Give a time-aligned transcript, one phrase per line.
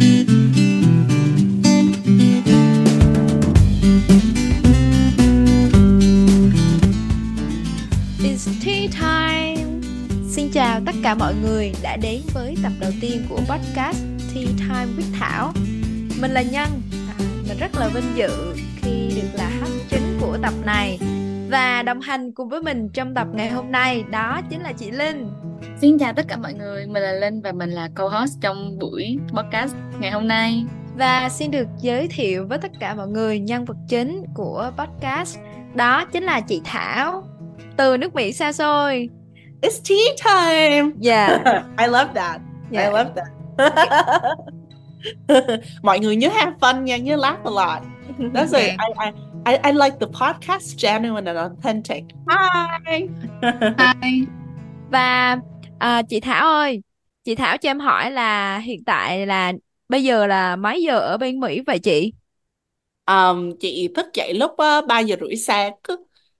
[0.00, 0.08] It's
[8.64, 9.64] tea time.
[10.28, 14.04] Xin chào tất cả mọi người đã đến với tập đầu tiên của podcast
[14.34, 15.52] Tea Time with Thảo.
[16.20, 16.68] Mình là Nhân.
[16.92, 17.14] À,
[17.48, 20.98] mình rất là vinh dự khi được là host chính của tập này.
[21.50, 24.90] Và đồng hành cùng với mình trong tập ngày hôm nay đó chính là chị
[24.90, 25.49] Linh.
[25.80, 29.18] Xin chào tất cả mọi người, mình là Linh và mình là co-host trong buổi
[29.28, 30.64] podcast ngày hôm nay.
[30.96, 35.38] Và xin được giới thiệu với tất cả mọi người nhân vật chính của podcast
[35.74, 37.24] đó chính là chị Thảo
[37.76, 39.08] từ nước Mỹ xa xôi.
[39.62, 40.90] It's tea time.
[41.10, 41.40] Yeah.
[41.78, 42.40] I love that.
[42.72, 42.84] Yeah.
[42.86, 43.28] I love that.
[45.82, 47.82] Mọi người nhớ have fun nha, nhớ laugh a lot.
[48.34, 48.68] That's Okay.
[48.70, 48.76] it.
[48.78, 49.10] I,
[49.44, 52.04] I, I, I like the podcast genuine and authentic.
[52.28, 53.08] Hi.
[53.78, 54.26] Hi.
[54.90, 55.38] Và
[55.80, 56.82] à, chị Thảo ơi,
[57.24, 59.52] chị Thảo cho em hỏi là hiện tại là
[59.88, 62.12] bây giờ là mấy giờ ở bên Mỹ vậy chị?
[63.06, 65.72] Um, chị thức dậy lúc ờ, uh, 3 giờ rưỡi sáng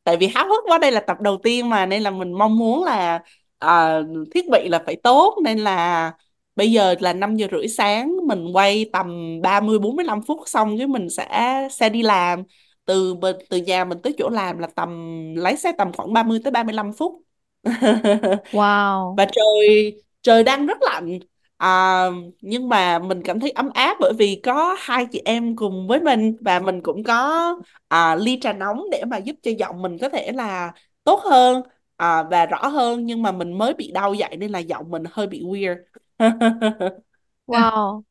[0.05, 2.58] tại vì háo hức quá đây là tập đầu tiên mà nên là mình mong
[2.58, 3.22] muốn là
[3.58, 4.02] ờ,
[4.34, 6.12] thiết bị là phải tốt nên là
[6.56, 10.86] bây giờ là 5 giờ rưỡi sáng mình quay tầm 30 45 phút xong cái
[10.86, 12.42] mình sẽ sẽ đi làm
[12.84, 14.91] từ bên- từ nhà mình tới chỗ làm là tầm
[15.36, 17.22] lái xe tầm khoảng 30 tới 35 phút
[18.53, 19.19] Wow.
[19.19, 21.19] và trời trời đang rất lạnh
[21.56, 22.05] à,
[22.41, 26.00] nhưng mà mình cảm thấy ấm áp bởi vì có hai chị em cùng với
[26.00, 27.44] mình và mình cũng có
[27.89, 30.72] à, ly trà nóng để mà giúp cho giọng mình có thể là
[31.05, 31.62] tốt hơn
[31.97, 35.02] à, và rõ hơn nhưng mà mình mới bị đau dậy nên là giọng mình
[35.12, 35.77] hơi bị weird
[37.47, 38.02] Wow.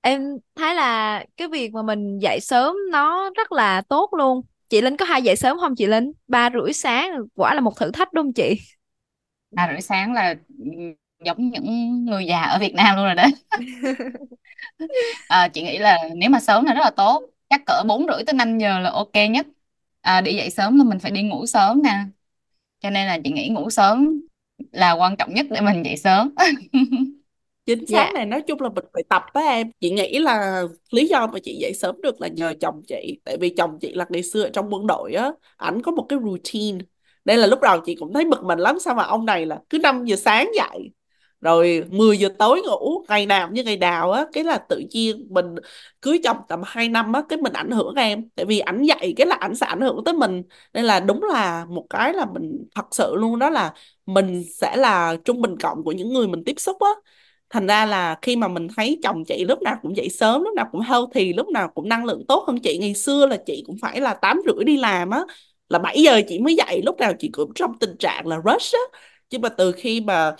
[0.00, 0.22] Em
[0.56, 4.42] thấy là cái việc mà mình dậy sớm nó rất là tốt luôn.
[4.68, 6.12] Chị Linh có hay dậy sớm không chị Linh?
[6.28, 8.56] Ba rưỡi sáng quả là một thử thách đúng không chị?
[9.50, 10.34] Ba rưỡi sáng là
[11.24, 13.30] giống những người già ở Việt Nam luôn rồi đấy.
[15.26, 17.22] À, chị nghĩ là nếu mà sớm là rất là tốt.
[17.50, 19.46] Chắc cỡ 4 rưỡi tới 5 giờ là ok nhất.
[20.00, 21.90] À, để dậy sớm là mình phải đi ngủ sớm nè.
[22.80, 24.20] Cho nên là chị nghĩ ngủ sớm
[24.72, 26.34] là quan trọng nhất để mình dậy sớm.
[27.66, 28.10] chính Dạ.
[28.10, 31.26] xác này nói chung là mình phải tập á em chị nghĩ là lý do
[31.26, 34.22] mà chị dậy sớm được là nhờ chồng chị tại vì chồng chị là ngày
[34.22, 36.78] xưa ở trong quân đội á ảnh có một cái routine
[37.26, 39.60] đây là lúc đầu chị cũng thấy bực mình lắm, sao mà ông này là
[39.70, 40.90] cứ 5 giờ sáng dậy,
[41.40, 45.26] rồi 10 giờ tối ngủ, ngày nào như ngày nào á, cái là tự nhiên
[45.30, 45.46] mình
[46.02, 48.28] cưới chồng tầm 2 năm á, cái mình ảnh hưởng em.
[48.36, 50.42] Tại vì ảnh dậy cái là ảnh sẽ ảnh hưởng tới mình.
[50.74, 53.72] Nên là đúng là một cái là mình, thật sự luôn đó là
[54.06, 56.90] mình sẽ là trung bình cộng của những người mình tiếp xúc á.
[57.50, 60.54] Thành ra là khi mà mình thấy chồng chị lúc nào cũng dậy sớm, lúc
[60.54, 62.78] nào cũng healthy, lúc nào cũng năng lượng tốt hơn chị.
[62.80, 65.20] Ngày xưa là chị cũng phải là tám rưỡi đi làm á
[65.68, 68.74] là 7 giờ chị mới dậy lúc nào chị cũng trong tình trạng là rush
[68.74, 68.98] á.
[69.30, 70.36] Nhưng mà từ khi mà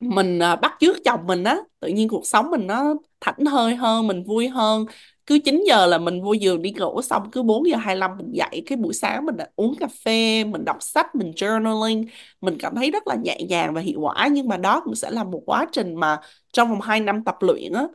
[0.00, 3.74] mình à, bắt chước chồng mình á tự nhiên cuộc sống mình nó thảnh thơi
[3.76, 4.86] hơn mình vui hơn.
[5.26, 8.30] Cứ 9 giờ là mình vô giường đi ngủ xong cứ 4 giờ 25 mình
[8.32, 8.62] dậy.
[8.66, 12.06] Cái buổi sáng mình đã uống cà phê mình đọc sách mình journaling
[12.40, 14.28] mình cảm thấy rất là nhẹ nhàng và hiệu quả.
[14.32, 16.20] Nhưng mà đó cũng sẽ là một quá trình mà
[16.52, 17.86] trong vòng 2 năm tập luyện á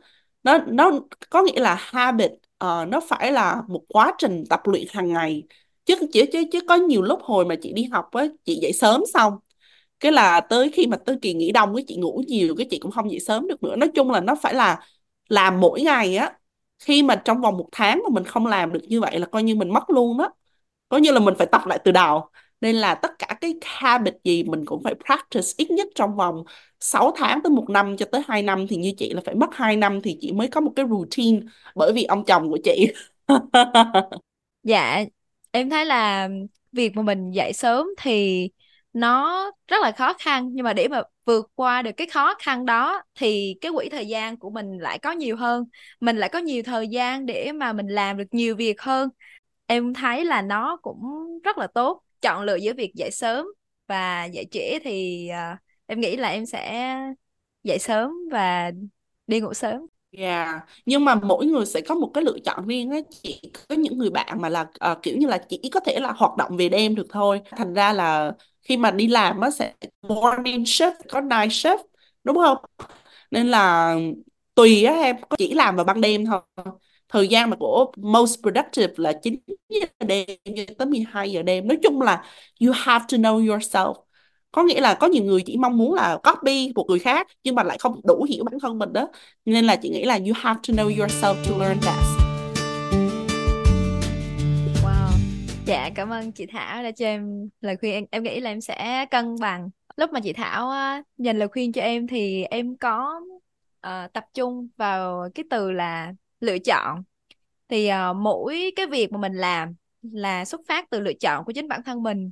[0.42, 0.90] nó nó
[1.30, 5.42] có nghĩa là habit uh, nó phải là một quá trình tập luyện hàng ngày
[5.88, 8.72] chứ chứ chứ chứ có nhiều lúc hồi mà chị đi học á chị dậy
[8.72, 9.34] sớm xong
[10.00, 12.78] cái là tới khi mà tới kỳ nghỉ đông cái chị ngủ nhiều cái chị
[12.78, 13.76] cũng không dậy sớm được nữa.
[13.76, 14.80] Nói chung là nó phải là
[15.28, 16.32] làm mỗi ngày á.
[16.78, 19.42] Khi mà trong vòng một tháng mà mình không làm được như vậy là coi
[19.42, 20.30] như mình mất luôn đó.
[20.88, 22.30] Coi như là mình phải tập lại từ đầu.
[22.60, 26.44] Nên là tất cả cái habit gì mình cũng phải practice ít nhất trong vòng
[26.80, 29.48] 6 tháng tới một năm cho tới 2 năm thì như chị là phải mất
[29.54, 31.40] 2 năm thì chị mới có một cái routine.
[31.74, 32.88] Bởi vì ông chồng của chị.
[34.62, 35.04] Dạ,
[35.50, 36.28] em thấy là
[36.72, 38.48] việc mà mình dậy sớm thì
[38.92, 42.66] nó rất là khó khăn nhưng mà để mà vượt qua được cái khó khăn
[42.66, 45.64] đó thì cái quỹ thời gian của mình lại có nhiều hơn.
[46.00, 49.08] Mình lại có nhiều thời gian để mà mình làm được nhiều việc hơn.
[49.66, 51.00] Em thấy là nó cũng
[51.44, 52.02] rất là tốt.
[52.22, 53.46] Chọn lựa giữa việc dậy sớm
[53.86, 56.94] và dậy trễ thì uh, em nghĩ là em sẽ
[57.62, 58.70] dậy sớm và
[59.26, 59.86] đi ngủ sớm.
[60.10, 60.60] Yeah.
[60.86, 62.98] Nhưng mà mỗi người sẽ có một cái lựa chọn riêng á.
[63.22, 66.12] Chị có những người bạn mà là ờ, kiểu như là chỉ có thể là
[66.12, 67.40] hoạt động về đêm được thôi.
[67.50, 68.32] Thành ra là
[68.62, 71.78] khi mà đi làm á sẽ morning shift có night shift
[72.24, 72.56] đúng không?
[73.30, 73.94] Nên là
[74.54, 76.40] tùy á em có chỉ làm vào ban đêm thôi.
[77.08, 79.36] Thời gian mà của most productive là 9
[79.68, 80.26] giờ đêm
[80.56, 81.68] cho tới 12 giờ đêm.
[81.68, 82.24] Nói chung là
[82.66, 83.94] you have to know yourself
[84.52, 87.54] có nghĩa là có nhiều người chỉ mong muốn là copy một người khác nhưng
[87.54, 89.08] mà lại không đủ hiểu bản thân mình đó.
[89.44, 92.18] Nên là chị nghĩ là you have to know yourself to learn best
[94.84, 95.10] Wow.
[95.66, 97.94] Dạ cảm ơn chị Thảo đã cho em lời khuyên.
[97.94, 99.70] Em, em nghĩ là em sẽ cân bằng.
[99.96, 100.72] Lúc mà chị Thảo
[101.18, 103.20] dành lời khuyên cho em thì em có
[103.86, 107.02] uh, tập trung vào cái từ là lựa chọn.
[107.68, 111.52] Thì uh, mỗi cái việc mà mình làm là xuất phát từ lựa chọn của
[111.52, 112.30] chính bản thân mình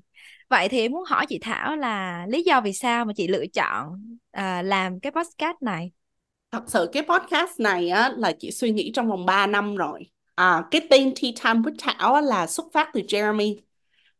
[0.49, 3.47] vậy thì em muốn hỏi chị Thảo là lý do vì sao mà chị lựa
[3.47, 5.91] chọn à, làm cái podcast này
[6.51, 10.11] Thật sự cái podcast này á là chị suy nghĩ trong vòng 3 năm rồi.
[10.35, 13.61] À, cái tên Tea Time with Thảo á, là xuất phát từ Jeremy.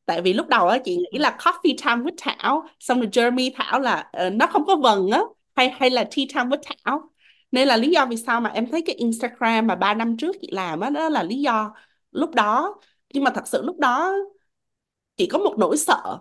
[0.07, 3.51] Tại vì lúc đầu á chị nghĩ là Coffee Time with Thảo, xong rồi Jeremy
[3.55, 5.21] Thảo là ờ, nó không có vần á,
[5.57, 7.11] hay hay là Tea Time with Thảo.
[7.53, 10.37] Nên là lý do vì sao mà em thấy cái Instagram mà 3 năm trước
[10.41, 11.75] chị làm á, đó là lý do
[12.13, 12.77] lúc đó.
[13.15, 14.15] Nhưng mà thật sự lúc đó
[15.17, 16.19] chị có một nỗi sợ.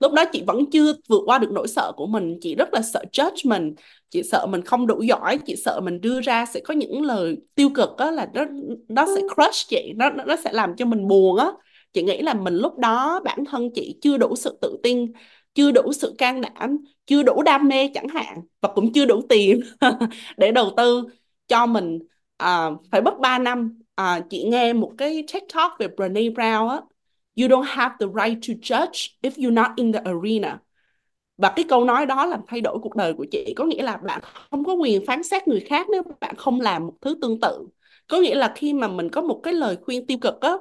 [0.00, 2.38] Lúc đó chị vẫn chưa vượt qua được nỗi sợ của mình.
[2.40, 3.74] Chị rất là sợ judgment.
[4.10, 5.38] Chị sợ mình không đủ giỏi.
[5.46, 8.44] Chị sợ mình đưa ra sẽ có những lời tiêu cực á là nó
[8.88, 9.92] nó sẽ crush chị.
[9.96, 11.46] Nó nó sẽ làm cho mình buồn á.
[11.92, 15.12] Chị nghĩ là mình lúc đó bản thân chị chưa đủ sự tự tin
[15.54, 19.22] chưa đủ sự can đảm chưa đủ đam mê chẳng hạn và cũng chưa đủ
[19.28, 19.60] tiền
[20.36, 21.04] để đầu tư
[21.48, 21.98] cho mình.
[22.36, 23.78] À, phải mất 3 năm.
[23.94, 25.24] À, chị nghe một cái
[25.54, 26.80] Talk về Brené Brown á
[27.36, 30.58] You don't have the right to judge if you're not in the arena.
[31.36, 33.54] Và cái câu nói đó làm thay đổi cuộc đời của chị.
[33.56, 34.20] Có nghĩa là bạn
[34.50, 37.68] không có quyền phán xét người khác nếu bạn không làm một thứ tương tự.
[38.08, 40.52] Có nghĩa là khi mà mình có một cái lời khuyên tiêu cực á,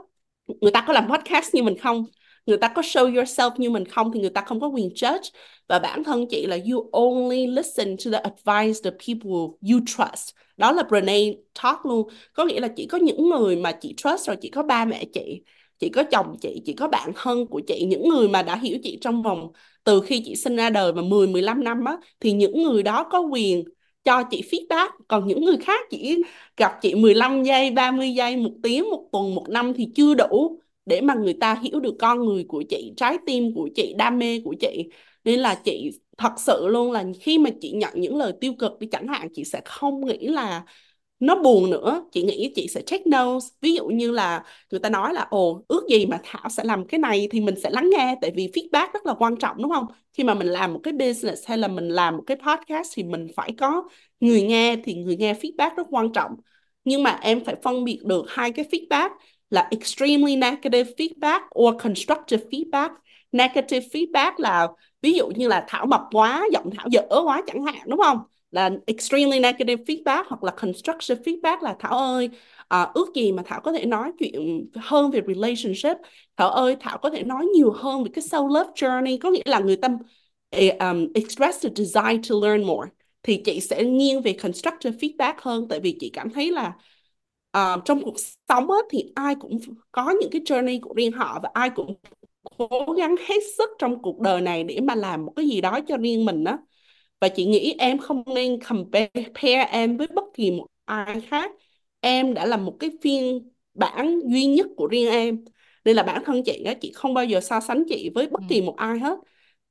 [0.61, 2.05] người ta có làm podcast như mình không?
[2.45, 5.29] Người ta có show yourself như mình không thì người ta không có quyền judge.
[5.67, 10.35] Và bản thân chị là you only listen to the advice the people you trust.
[10.57, 11.33] Đó là Brene
[11.63, 12.09] talk luôn.
[12.33, 15.05] Có nghĩa là chỉ có những người mà chị trust rồi, chỉ có ba mẹ
[15.13, 15.41] chị
[15.81, 18.77] chỉ có chồng chị, chỉ có bạn thân của chị, những người mà đã hiểu
[18.83, 19.51] chị trong vòng
[19.83, 23.03] từ khi chị sinh ra đời mà 10 15 năm á thì những người đó
[23.11, 23.63] có quyền
[24.03, 26.17] cho chị feedback, còn những người khác chỉ
[26.57, 30.59] gặp chị 15 giây, 30 giây, một tiếng, một tuần, một năm thì chưa đủ
[30.85, 34.19] để mà người ta hiểu được con người của chị, trái tim của chị, đam
[34.19, 34.89] mê của chị.
[35.23, 38.79] Nên là chị thật sự luôn là khi mà chị nhận những lời tiêu cực
[38.79, 40.65] đi chẳng hạn chị sẽ không nghĩ là
[41.21, 42.05] nó buồn nữa.
[42.11, 43.49] Chị nghĩ chị sẽ check notes.
[43.61, 46.87] Ví dụ như là người ta nói là, ồ, ước gì mà Thảo sẽ làm
[46.87, 48.15] cái này thì mình sẽ lắng nghe.
[48.21, 49.85] Tại vì feedback rất là quan trọng, đúng không?
[50.13, 53.03] Khi mà mình làm một cái business hay là mình làm một cái podcast thì
[53.03, 53.89] mình phải có
[54.19, 56.31] người nghe thì người nghe feedback rất quan trọng.
[56.83, 59.09] Nhưng mà em phải phân biệt được hai cái feedback
[59.49, 62.89] là extremely negative feedback or constructive feedback.
[63.31, 64.67] Negative feedback là
[65.01, 68.17] ví dụ như là Thảo mập quá, giọng Thảo dở quá chẳng hạn, đúng không?
[68.51, 72.29] Là extremely negative feedback hoặc là constructive feedback là Thảo ơi
[72.67, 75.97] à, ước gì mà Thảo có thể nói chuyện hơn về relationship.
[76.37, 79.43] Thảo ơi Thảo có thể nói nhiều hơn về cái self love journey có nghĩa
[79.45, 79.89] là người ta
[80.51, 82.89] um, express the desire to learn more.
[83.23, 86.73] Thì chị sẽ nghiêng về constructive feedback hơn tại vì chị cảm thấy là
[87.57, 88.15] uh, trong cuộc
[88.49, 89.59] sống á, thì ai cũng
[89.91, 91.95] có những cái journey của riêng họ và ai cũng
[92.57, 95.79] cố gắng hết sức trong cuộc đời này để mà làm một cái gì đó
[95.87, 96.57] cho riêng mình á
[97.21, 101.51] và chị nghĩ em không nên compare em với bất kỳ một ai khác.
[101.99, 105.45] Em đã là một cái phiên bản duy nhất của riêng em.
[105.85, 108.41] Nên là bản thân chị á chị không bao giờ so sánh chị với bất
[108.49, 108.65] kỳ ừ.
[108.65, 109.19] một ai hết.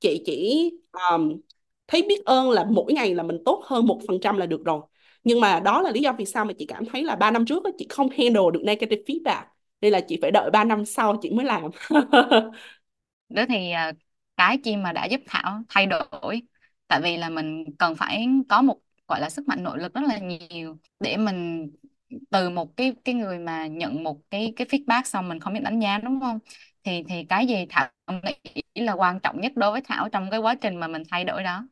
[0.00, 1.40] Chị chỉ um,
[1.88, 4.64] thấy biết ơn là mỗi ngày là mình tốt hơn một phần trăm là được
[4.64, 4.80] rồi.
[5.24, 7.46] Nhưng mà đó là lý do vì sao mà chị cảm thấy là ba năm
[7.46, 9.42] trước á, chị không handle được negative feedback.
[9.80, 11.62] Nên là chị phải đợi 3 năm sau chị mới làm.
[13.28, 13.92] Đó thì à,
[14.36, 16.42] cái chi mà đã giúp Thảo thay đổi
[16.90, 18.78] tại vì là mình cần phải có một
[19.08, 21.70] gọi là sức mạnh nội lực rất là nhiều để mình
[22.30, 25.60] từ một cái cái người mà nhận một cái cái feedback xong mình không biết
[25.62, 26.38] đánh giá đúng không?
[26.84, 27.88] Thì thì cái gì Thảo
[28.24, 31.24] nghĩ là quan trọng nhất đối với Thảo trong cái quá trình mà mình thay
[31.24, 31.68] đổi đó.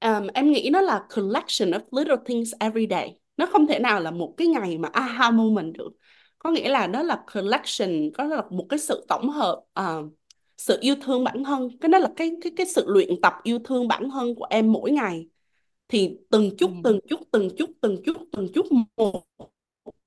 [0.00, 3.18] Um, em nghĩ nó là collection of little things every day.
[3.36, 5.90] Nó không thể nào là một cái ngày mà aha moment được.
[6.38, 10.12] Có nghĩa là đó là collection có là một cái sự tổng hợp uh,
[10.58, 13.58] sự yêu thương bản thân cái đó là cái cái cái sự luyện tập yêu
[13.64, 15.28] thương bản thân của em mỗi ngày.
[15.88, 16.80] Thì từng chút ừ.
[16.84, 19.24] từng chút từng chút từng chút từng chút một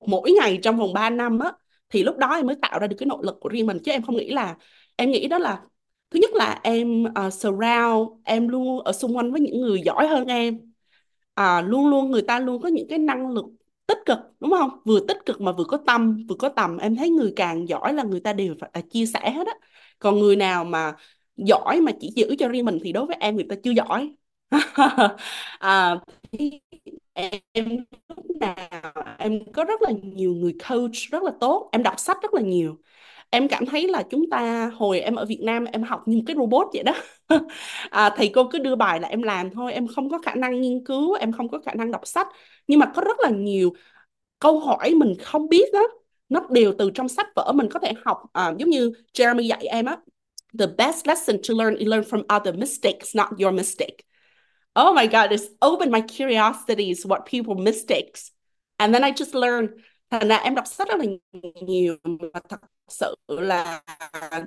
[0.06, 1.52] mỗi ngày trong vòng 3 năm á
[1.90, 3.78] thì lúc đó em mới tạo ra được cái nội lực của riêng mình.
[3.84, 4.56] Chứ em không nghĩ là
[4.96, 5.62] em nghĩ đó là
[6.10, 10.08] thứ nhất là em uh, surround em luôn ở xung quanh với những người giỏi
[10.08, 10.72] hơn em.
[11.34, 13.44] À, luôn luôn người ta luôn có những cái năng lực
[13.86, 14.70] tích cực đúng không?
[14.84, 17.94] Vừa tích cực mà vừa có tâm vừa có tầm em thấy người càng giỏi
[17.94, 19.54] là người ta đều phải à, chia sẻ hết á
[20.02, 20.94] còn người nào mà
[21.36, 24.14] giỏi mà chỉ giữ cho riêng mình thì đối với em người ta chưa giỏi.
[25.60, 25.96] À,
[27.52, 27.64] em
[28.08, 32.16] lúc nào em có rất là nhiều người coach rất là tốt em đọc sách
[32.22, 32.78] rất là nhiều.
[33.30, 36.22] Em cảm thấy là chúng ta hồi em ở Việt Nam em học như một
[36.26, 36.92] cái robot vậy đó.
[37.90, 40.60] À, thầy cô cứ đưa bài là em làm thôi em không có khả năng
[40.60, 42.28] nghiên cứu em không có khả năng đọc sách.
[42.66, 43.72] Nhưng mà có rất là nhiều
[44.40, 45.82] câu hỏi mình không biết đó
[46.32, 49.66] nó đều từ trong sách vở mình có thể học uh, giống như Jeremy dạy
[49.66, 49.96] em á.
[50.58, 53.96] The best lesson to learn is learn from other mistakes not your mistake.
[54.80, 58.30] Oh my god it's opened my curiosities what people mistakes.
[58.76, 59.70] And then I just learned
[60.10, 61.04] thành ra em đọc sách rất là
[61.66, 63.82] nhiều mà thật sự là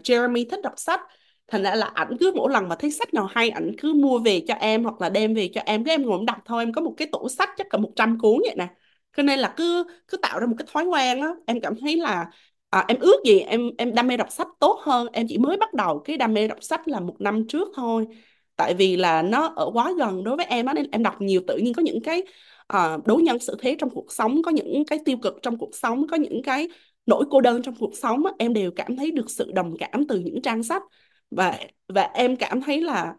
[0.03, 1.01] Jeremy thích đọc sách.
[1.47, 4.19] Thành ra là ảnh cứ mỗi lần mà thấy sách nào hay ảnh cứ mua
[4.19, 6.63] về cho em hoặc là đem về cho em cái em ngồi em đọc thôi
[6.63, 8.67] em có một cái tủ sách chắc cả 100 cuốn vậy nè
[9.17, 11.97] cho nên là cứ cứ tạo ra một cái thói quen á em cảm thấy
[11.97, 12.25] là
[12.69, 15.07] à, em ước gì em em đam mê đọc sách tốt hơn.
[15.13, 18.07] Em chỉ mới bắt đầu cái đam mê đọc sách là một năm trước thôi.
[18.55, 21.41] Tại vì là nó ở quá gần đối với em á nên em đọc nhiều
[21.47, 22.23] tự nhiên có những cái
[22.67, 25.75] à, đối nhân xử thế trong cuộc sống có những cái tiêu cực trong cuộc
[25.75, 26.67] sống có những cái
[27.05, 30.07] nỗi cô đơn trong cuộc sống á, em đều cảm thấy được sự đồng cảm
[30.07, 30.83] từ những trang sách.
[31.31, 31.57] Và
[31.87, 33.13] và em cảm thấy là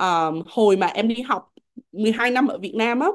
[0.00, 1.52] uh, hồi mà em đi học
[1.92, 3.08] 12 năm ở Việt Nam á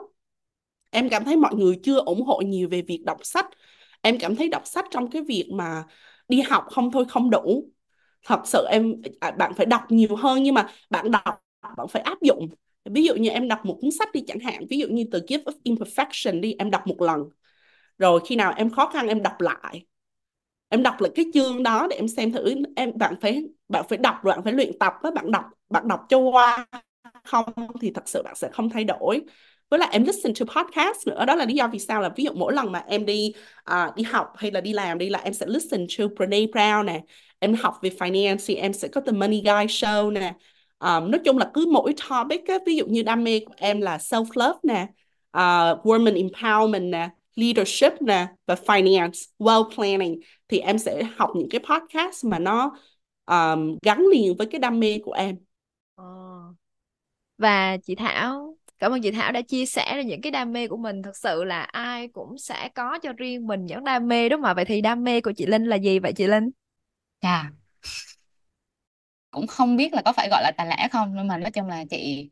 [0.93, 3.45] em cảm thấy mọi người chưa ủng hộ nhiều về việc đọc sách.
[4.01, 5.83] Em cảm thấy đọc sách trong cái việc mà
[6.27, 7.69] đi học không thôi không đủ.
[8.25, 11.41] Thật sự em à, bạn phải đọc nhiều hơn nhưng mà bạn đọc,
[11.77, 12.49] bạn phải áp dụng.
[12.85, 15.19] Ví dụ như em đọc một cuốn sách đi chẳng hạn, ví dụ như từ
[15.27, 17.23] Gift of Imperfection đi, em đọc một lần.
[17.97, 19.85] Rồi khi nào em khó khăn em đọc lại.
[20.69, 23.97] Em đọc lại cái chương đó để em xem thử, em, bạn phải bạn phải
[23.97, 26.67] đọc bạn phải luyện tập với bạn đọc bạn đọc cho qua.
[27.23, 27.45] Không
[27.81, 29.21] thì thật sự bạn sẽ không thay đổi
[29.73, 31.25] với lại em listen to podcast nữa.
[31.25, 33.33] Đó là lý do vì sao là ví dụ mỗi lần mà em đi
[33.71, 36.85] uh, đi học hay là đi làm đi là em sẽ listen to Brene Brown
[36.85, 37.01] nè.
[37.39, 40.33] Em học về finance thì em sẽ có The Money Guy Show nè.
[40.79, 43.81] Um, nói chung là cứ mỗi topic á, ví dụ như đam mê của em
[43.81, 44.87] là self love nè
[45.31, 51.29] à, uh, women empowerment nè leadership nè và finance well planning thì em sẽ học
[51.35, 52.77] những cái podcast mà nó
[53.25, 55.37] um, gắn liền với cái đam mê của em.
[55.95, 56.03] Ờ.
[57.37, 60.67] Và chị Thảo cảm ơn chị Thảo đã chia sẻ ra những cái đam mê
[60.67, 61.01] của mình.
[61.01, 64.47] Thật sự là ai cũng sẽ có cho riêng mình những đam mê đúng không
[64.47, 66.49] ạ vậy thì đam mê của chị Linh là gì vậy chị Linh?
[67.21, 67.51] À
[69.31, 71.67] cũng không biết là có phải gọi là tài lẻ không nhưng mà nói chung
[71.67, 72.29] là chị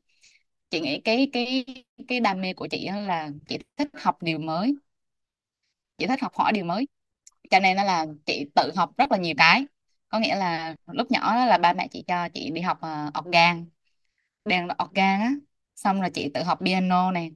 [0.69, 1.65] chị nghĩ cái cái
[2.07, 4.75] cái đam mê của chị là chị thích học điều mới.
[5.97, 6.87] Chị thích học hỏi điều mới.
[7.49, 9.65] Cho nên đó là chị tự học rất là nhiều cái.
[10.09, 13.65] Có nghĩa là lúc nhỏ là ba mẹ chị cho chị đi học uh, organ.
[14.45, 15.31] Đàn organ á
[15.83, 17.31] xong là chị tự học piano này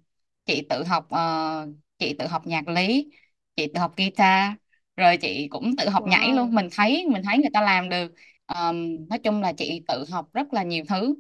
[0.46, 3.10] chị tự học uh, chị tự học nhạc lý
[3.56, 4.54] chị tự học guitar.
[4.98, 6.08] Rồi chị cũng tự học wow.
[6.08, 6.56] nhảy luôn.
[6.56, 8.14] Mình thấy mình thấy người ta làm được.
[8.48, 11.16] Um, nói chung là chị tự học rất là nhiều thứ.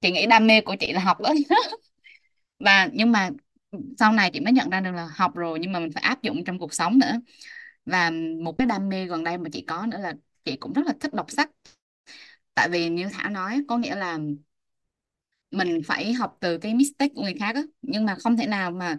[0.00, 1.34] Chị nghĩ đam mê của chị là học đó.
[2.58, 3.30] Và nhưng mà
[3.98, 6.22] sau này chị mới nhận ra được là học rồi nhưng mà mình phải áp
[6.22, 7.20] dụng trong cuộc sống nữa.
[7.84, 8.10] Và
[8.44, 10.92] một cái đam mê gần đây mà chị có nữa là chị cũng rất là
[11.00, 11.50] thích đọc sách.
[12.54, 14.18] Tại vì như Thảo nói có nghĩa là
[15.50, 17.62] mình phải học từ cái mistake của người khác á.
[17.82, 18.96] Nhưng mà không thể nào mà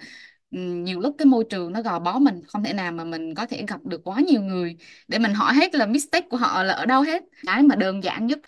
[0.51, 3.36] ừ, nhiều lúc cái môi trường nó gò bó mình, không thể nào mà mình
[3.36, 4.77] có thể gặp được quá nhiều người.
[5.08, 7.24] Để mình hỏi hết là mistake của họ là ở đâu hết?
[7.48, 8.39] Cái mà đơn giản nhất,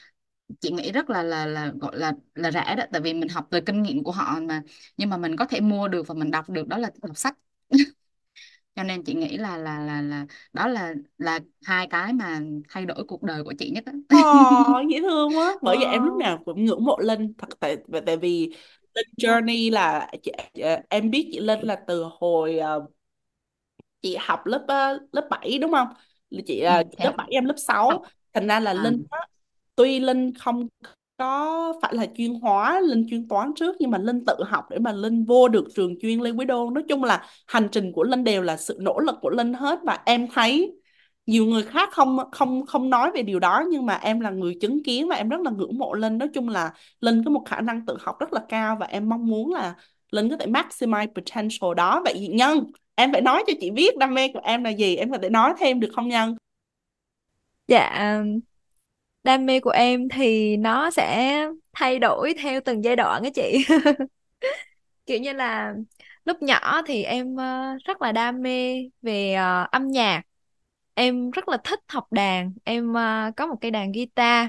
[0.61, 2.83] chị nghĩ rất là là là, gọi là là rẻ đó.
[2.91, 4.61] Tại vì mình học từ kinh nghiệm của họ mà.
[4.97, 7.37] Nhưng mà mình có thể mua được và mình đọc được, đó là đọc sách.
[8.75, 12.85] cho nên chị nghĩ là là là là đó là là hai cái mà thay
[12.85, 14.17] đổi cuộc đời của chị nhất á Ồ,
[14.91, 15.55] dễ thương quá.
[15.61, 17.33] Bởi vậy em lúc nào cũng ngưỡng mộ Linh.
[17.37, 18.49] Thật tại tại vì
[18.95, 20.31] Linh Journey là chị,
[20.63, 22.87] ờ, em biết chị Linh là từ hồi ờ,
[24.01, 25.87] chị học lớp ờ, lớp 7 đúng không?
[26.45, 28.03] Chị ừ, ờ, thế lớp 7 em lớp 6.
[28.33, 29.19] Thành ra là Linh á,
[29.75, 30.67] tuy Linh không
[31.17, 34.79] có phải là chuyên hóa Linh chuyên toán trước, nhưng mà Linh tự học để
[34.79, 36.73] mà Linh vô được trường chuyên Lê Quý Đôn.
[36.73, 39.79] Nói chung là hành trình của Linh đều là sự nỗ lực của Linh hết
[39.83, 40.73] và em thấy
[41.25, 44.57] nhiều người khác không không không nói về điều đó, nhưng mà em là người
[44.61, 46.17] chứng kiến và em rất là ngưỡng mộ Linh.
[46.17, 49.09] Nói chung là Linh có một khả năng tự học rất là cao và em
[49.09, 49.75] mong muốn là
[50.11, 52.01] Linh có thể maximize potential đó.
[52.05, 54.95] Vậy Nhân, em phải nói cho chị biết đam mê của em là gì?
[54.95, 56.35] Em có thể nói thêm được không Nhân?
[57.67, 58.23] Dạ
[59.23, 61.33] đam mê của em thì nó sẽ
[61.73, 63.65] thay đổi theo từng giai đoạn á chị.
[65.05, 65.73] Kiểu như là
[66.25, 70.21] lúc nhỏ thì em ờ, rất là đam mê về uh, âm nhạc.
[70.93, 72.53] Em rất là thích học đàn.
[72.63, 74.47] Em uh, có một cây đàn guitar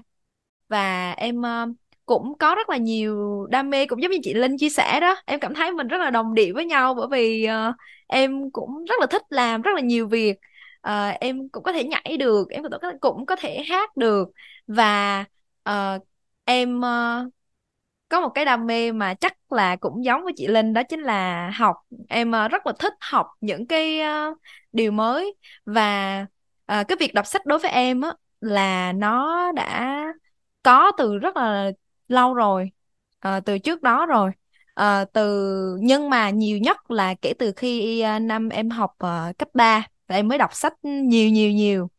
[0.68, 1.42] và em
[2.06, 5.16] cũng có rất là nhiều đam mê cũng giống như chị Linh chia sẻ đó.
[5.26, 7.48] Em cảm thấy mình rất là đồng điệu với nhau bởi vì
[8.06, 10.36] em cũng rất là thích làm rất là nhiều việc
[10.88, 14.28] uh, em cũng có thể nhảy được em cũng có, cũng có thể hát được.
[14.66, 15.24] Và
[15.70, 16.02] uh,
[16.44, 17.32] em uh,
[18.08, 21.00] có một cái đam mê mà chắc là cũng giống với chị Linh đó chính
[21.00, 21.76] là học.
[22.08, 24.38] Em uh, rất là thích học những cái uh,
[24.72, 25.34] điều mới.
[25.66, 26.20] Và
[26.80, 30.04] uh, cái việc đọc sách đối với em á là nó đã
[30.62, 31.70] có từ rất là
[32.08, 32.70] lâu rồi
[33.28, 34.30] uh, từ trước đó rồi.
[34.80, 39.38] Uh, từ nhưng mà nhiều nhất là kể từ khi uh, năm em học uh,
[39.38, 41.90] cấp 3 và em mới đọc sách nhiều nhiều nhiều.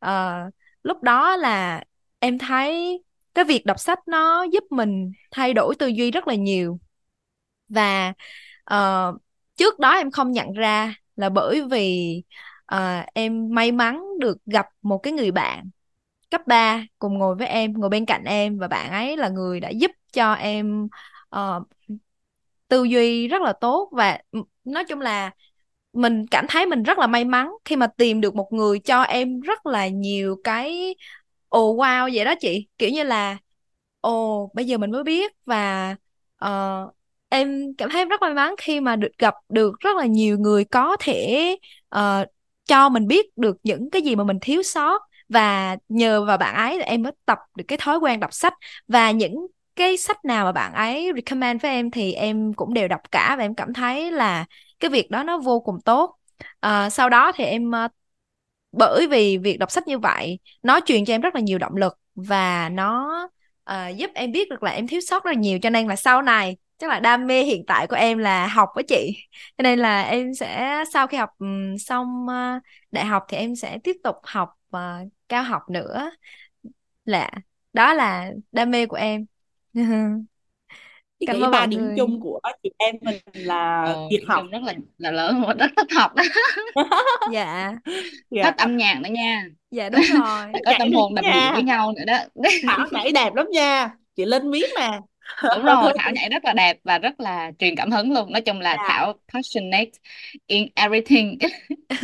[0.00, 0.44] À,
[0.82, 1.84] lúc đó là
[2.18, 2.98] em thấy
[3.34, 6.78] cái việc đọc sách nó giúp mình thay đổi tư duy rất là nhiều.
[7.68, 8.12] Và
[8.74, 9.20] uh,
[9.56, 12.22] trước đó em không nhận ra là bởi vì
[12.74, 15.70] uh, em may mắn được gặp một cái người bạn
[16.30, 19.60] cấp 3 cùng ngồi với em ngồi bên cạnh em và bạn ấy là người
[19.60, 20.88] đã giúp cho em
[21.36, 21.62] uh,
[22.68, 23.88] tư duy rất là tốt.
[23.92, 24.18] Và
[24.64, 25.30] nói chung là
[25.94, 29.02] mình cảm thấy mình rất là may mắn khi mà tìm được một người cho
[29.02, 30.94] em rất là nhiều cái
[31.48, 32.68] ồ wow vậy đó chị.
[32.78, 33.36] Kiểu như là
[34.00, 35.96] ồ bây giờ mình mới biết và
[36.44, 36.94] uh,
[37.28, 40.64] em cảm thấy rất may mắn khi mà được gặp được rất là nhiều người
[40.64, 41.56] có thể
[41.96, 42.00] uh,
[42.64, 45.02] cho mình biết được những cái gì mà mình thiếu sót.
[45.28, 48.54] Và nhờ vào bạn ấy em mới tập được cái thói quen đọc sách.
[48.88, 49.46] Và những
[49.76, 53.34] cái sách nào mà bạn ấy recommend với em thì em cũng đều đọc cả.
[53.38, 54.44] Và em cảm thấy là
[54.84, 56.16] cái việc đó nó vô cùng tốt.
[56.60, 57.88] À, sau đó thì em ờ,
[58.72, 61.76] bởi vì việc đọc sách như vậy nó truyền cho em rất là nhiều động
[61.76, 63.22] lực và nó
[63.70, 65.58] uh, giúp em biết được là em thiếu sót rất là nhiều.
[65.62, 68.68] Cho nên là sau này chắc là đam mê hiện tại của em là học
[68.74, 69.12] với chị.
[69.58, 73.56] Cho nên là em sẽ sau khi học um, xong uh, đại học thì em
[73.56, 74.80] sẽ tiếp tục học uh,
[75.28, 76.10] cao học nữa.
[77.04, 77.30] Là
[77.72, 79.26] đó là đam mê của em.
[81.26, 81.94] chị cảm nghĩ ơn ba mọi điểm người.
[81.96, 84.44] chung của chị em mình là Ồ, việc điểm học.
[84.50, 86.22] rất là là lớn và rất thích học đó.
[87.24, 87.72] Dạ.
[88.30, 88.42] Dạ.
[88.42, 89.44] Thích âm nhạc nữa nha.
[89.70, 90.46] Dạ đúng rồi.
[90.64, 92.18] Có tâm hồn đập nhịp với nha nhau nữa đó.
[92.66, 93.90] Thảo nhảy đẹp lắm nha.
[94.16, 95.00] Chị Linh biết nè
[95.50, 98.32] đúng rồi Thảo nhảy rất là đẹp và rất là truyền cảm hứng luôn.
[98.32, 98.84] Nói chung là dạ.
[98.88, 99.90] Thảo passionate
[100.46, 101.38] in everything.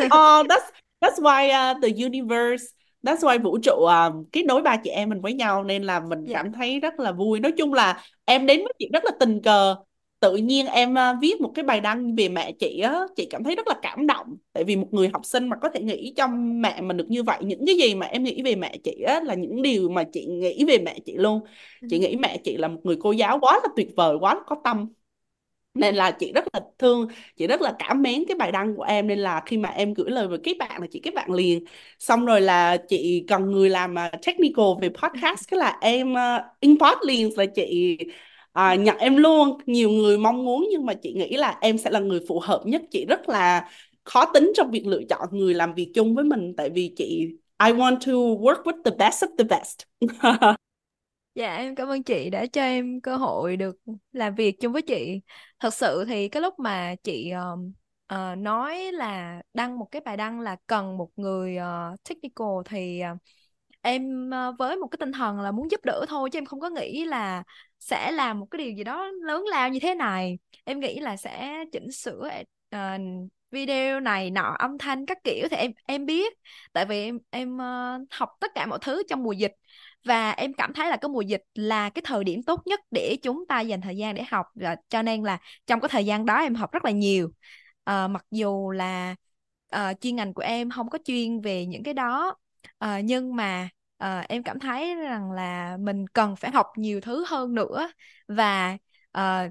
[0.05, 2.65] Oh that's that's why uh, the universe
[3.03, 6.01] that's why vũ trụ uh, kết nối ba chị em mình với nhau nên là
[6.01, 6.43] mình dạ.
[6.43, 7.41] cảm thấy rất là vui.
[7.41, 9.77] Nói chung là em đến với chị rất là tình cờ.
[10.21, 13.45] Tự nhiên em uh, viết một cái bài đăng về mẹ chị á chị cảm
[13.45, 14.27] thấy rất là cảm động.
[14.53, 17.23] Tại vì một người học sinh mà có thể nghĩ cho mẹ mình được như
[17.23, 20.05] vậy những cái gì mà em nghĩ về mẹ chị á là những điều mà
[20.13, 21.41] chị nghĩ về mẹ chị luôn.
[21.91, 22.01] Chị ừ.
[22.01, 24.57] nghĩ mẹ chị là một người cô giáo quá là tuyệt vời quá là có
[24.65, 24.89] tâm
[25.75, 28.83] nên là chị rất là thương chị rất là cảm mến cái bài đăng của
[28.83, 29.07] em.
[29.07, 31.65] Nên là khi mà em gửi lời với kết bạn là chị kết bạn liền.
[31.99, 36.43] Xong rồi là chị cần người làm à, technical về podcast cái là em uh,
[36.61, 37.99] import liền là chị
[38.59, 39.59] uh, nhận em luôn.
[39.67, 42.63] Nhiều người mong muốn nhưng mà chị nghĩ là em sẽ là người phù hợp
[42.65, 42.83] nhất.
[42.91, 43.69] Chị rất là
[44.05, 46.55] khó tính trong việc lựa chọn người làm việc chung với mình.
[46.57, 47.29] Tại vì chị
[47.65, 49.81] I want to work with the best of the best.
[51.35, 53.77] Dạ em cảm ơn chị đã cho em cơ hội được
[54.13, 55.21] làm việc chung với chị.
[55.61, 57.73] Thật sự thì cái lúc mà chị um,
[58.15, 63.03] uh, nói là đăng một cái bài đăng là cần một người uh, technical thì
[63.13, 63.19] uh,
[63.83, 66.61] em uh, với một cái tinh thần là muốn giúp đỡ thôi chứ em không
[66.61, 67.43] có nghĩ là
[67.79, 70.39] sẽ làm một cái điều gì đó lớn lao như thế này.
[70.65, 72.31] Em nghĩ là sẽ chỉnh sửa
[72.77, 72.81] uh,
[73.51, 76.39] video này nọ âm thanh các kiểu thì em em biết
[76.73, 79.53] tại vì em em uh, học tất cả mọi thứ trong mùa dịch
[80.05, 83.17] và em cảm thấy là cái mùa dịch là cái thời điểm tốt nhất để
[83.23, 84.47] chúng ta dành thời gian để học.
[84.55, 87.31] Và cho nên là trong cái thời gian đó em học rất là nhiều.
[87.85, 89.15] À, mặc dù là
[89.69, 92.35] à, chuyên ngành của em không có chuyên về những cái đó
[92.79, 97.25] à, nhưng mà à, em cảm thấy rằng là mình cần phải học nhiều thứ
[97.29, 97.93] hơn nữa.
[98.29, 98.77] Và
[99.13, 99.51] à,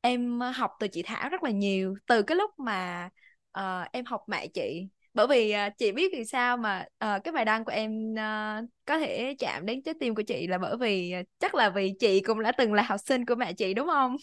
[0.00, 1.94] em học từ chị Thảo rất là nhiều.
[2.06, 3.08] Từ cái lúc mà
[3.50, 7.32] ờ, em học mẹ chị bởi vì uh, chị biết vì sao mà uh, cái
[7.32, 10.76] bài đăng của em uh, có thể chạm đến trái tim của chị là bởi
[10.76, 13.74] vì uh, chắc là vì chị cũng đã từng là học sinh của mẹ chị
[13.74, 14.16] đúng không?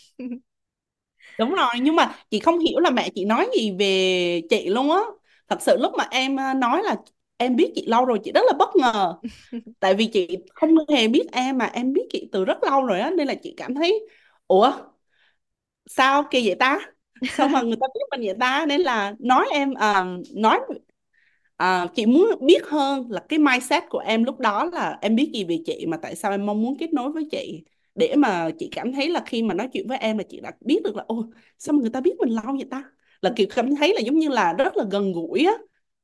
[1.38, 4.92] Đúng rồi, nhưng mà chị không hiểu là mẹ chị nói gì về chị luôn
[4.92, 5.00] á.
[5.48, 6.96] Thật sự lúc mà em à, nói là
[7.38, 9.16] em biết chị lâu rồi, chị rất là bất ngờ.
[9.80, 13.00] Tại vì chị không hề biết em mà em biết chị từ rất lâu rồi
[13.02, 14.08] á, nên là chị cảm thấy
[14.48, 14.74] Ủa,
[15.86, 16.80] sao kỳ vậy ta?
[17.30, 18.66] Sao mà người ta biết mình vậy ta?
[18.70, 20.06] Nên là nói em ờ,
[20.36, 20.60] nói
[21.58, 25.32] À, chị muốn biết hơn là cái mindset của em lúc đó là em biết
[25.34, 27.64] gì về chị mà tại sao em mong muốn kết nối với chị?
[27.96, 30.52] Để mà chị cảm thấy là khi mà nói chuyện với em là chị đã
[30.62, 31.24] biết được là ôi
[31.58, 32.84] sao mà người ta biết mình lâu vậy ta?
[33.22, 35.54] Là kiểu cảm thấy là giống như là rất là gần gũi á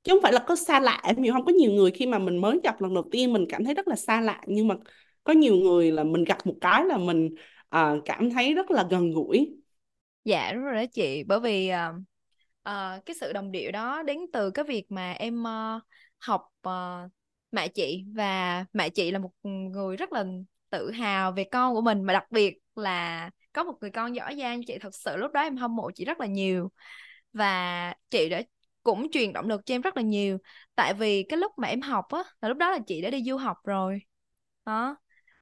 [0.03, 1.23] chứ không phải là có xa lạ em.
[1.23, 3.63] Hiểu không có nhiều người khi mà mình mới gặp lần đầu tiên mình cảm
[3.65, 4.75] thấy rất là xa lạ nhưng mà
[5.23, 7.30] có nhiều người là mình gặp một cái là mình
[7.69, 9.57] à, cảm thấy rất là gần gũi.
[10.28, 11.24] Dạ đúng rồi đó chị.
[11.24, 11.96] Bởi vì uh,
[12.70, 15.84] uh, cái sự đồng điệu đó đến từ cái việc mà em uh,
[16.20, 17.12] học uh,
[17.52, 18.06] mẹ chị.
[18.16, 20.26] Và mẹ chị là một người rất là
[20.70, 22.04] tự hào về con của mình.
[22.04, 24.78] Mà đặc biệt là có một người con giỏi giang chị.
[24.82, 26.72] Thật sự lúc đó em hâm mộ chị rất là nhiều.
[27.34, 28.42] Và chị đã
[28.84, 30.38] cũng truyền động lực cho em rất là nhiều.
[30.76, 33.24] Tại vì cái lúc mà em học á là lúc đó là chị đã đi
[33.24, 34.00] du học rồi.
[34.66, 34.98] Đó.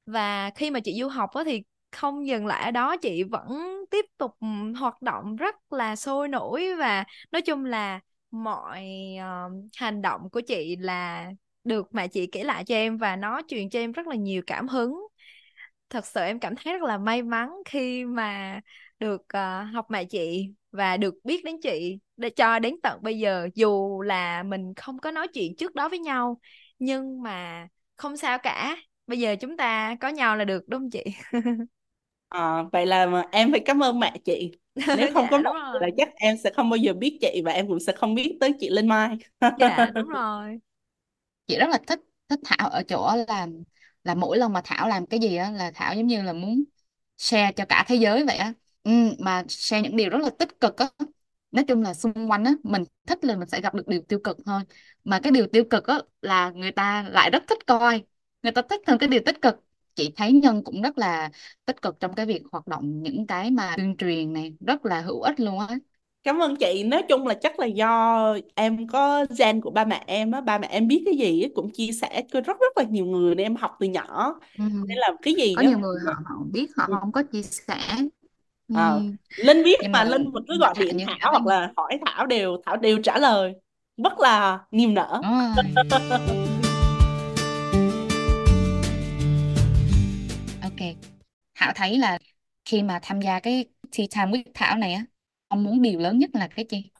[0.06, 1.62] Và khi mà chị du học á thì
[1.96, 3.46] không dừng lại ở đó chị vẫn
[3.90, 4.46] tiếp tục ừ,
[4.80, 8.84] hoạt động rất là sôi nổi và nói chung là mọi
[9.18, 11.26] uh, hành động của chị là
[11.64, 14.42] được mà chị kể lại cho em và nó truyền cho em rất là nhiều
[14.46, 14.94] cảm hứng.
[15.90, 18.60] Thật sự em cảm thấy rất là may mắn khi mà
[18.98, 23.18] được uh, học mẹ chị và được biết đến chị để cho đến tận bây
[23.18, 26.40] giờ dù là mình không có nói chuyện trước đó với nhau
[26.78, 28.76] nhưng mà không sao cả.
[29.06, 31.04] Bây giờ chúng ta có nhau là được đúng không chị?
[32.28, 34.52] À, vậy là mà em phải cảm ơn mẹ chị.
[34.92, 35.80] Nếu không dạ có đúng mẹ chị rồi.
[35.80, 38.36] là chắc em sẽ không bao giờ biết chị và em cũng sẽ không biết
[38.40, 39.16] tới chị Linh Mai.
[39.56, 40.60] dạ đúng rồi.
[41.46, 43.46] Chị rất là thích thích Thảo ở chỗ là
[44.04, 46.64] là mỗi lần mà Thảo làm cái gì á là Thảo giống như là muốn
[47.18, 48.52] share cho cả thế giới vậy á.
[48.82, 50.86] Ừ, mà share những điều rất là tích cực á.
[51.50, 54.20] Nói chung là xung quanh á mình thích là mình sẽ gặp được điều tiêu
[54.24, 54.62] cực thôi.
[55.04, 58.02] Mà cái điều tiêu cực á là người ta lại rất thích coi.
[58.42, 59.56] Người ta thích hơn cái điều tích cực
[59.96, 61.30] chị thấy Nhân cũng rất là
[61.64, 65.00] tích cực trong cái việc hoạt động những cái mà tuyên truyền này rất là
[65.00, 65.76] hữu ích luôn á
[66.24, 66.84] Cảm ơn chị.
[66.84, 70.58] Nói chung là chắc là do em có gen của ba mẹ em á, ba
[70.58, 73.44] mẹ em biết cái gì cũng chia sẻ cho rất rất là nhiều người nên
[73.46, 74.34] em học từ nhỏ.
[74.58, 74.64] ừ.
[74.88, 76.96] Nên là cái gì có á nhiều người họ họ biết họ Ừ.
[77.00, 77.78] không có chia sẻ
[78.68, 78.74] ừ.
[78.76, 79.02] Ờ,
[79.36, 82.26] Linh biết nhưng mà mà Linh mà cứ gọi điện Thảo hoặc là hỏi Thảo
[82.26, 83.52] đều Thảo đều trả lời
[84.04, 85.24] rất là niềm nở.
[91.56, 92.18] Thảo thấy là
[92.64, 93.64] khi mà tham gia cái
[93.98, 95.04] Tea Time with Thảo này á
[95.48, 96.90] ông muốn điều lớn nhất là cái gì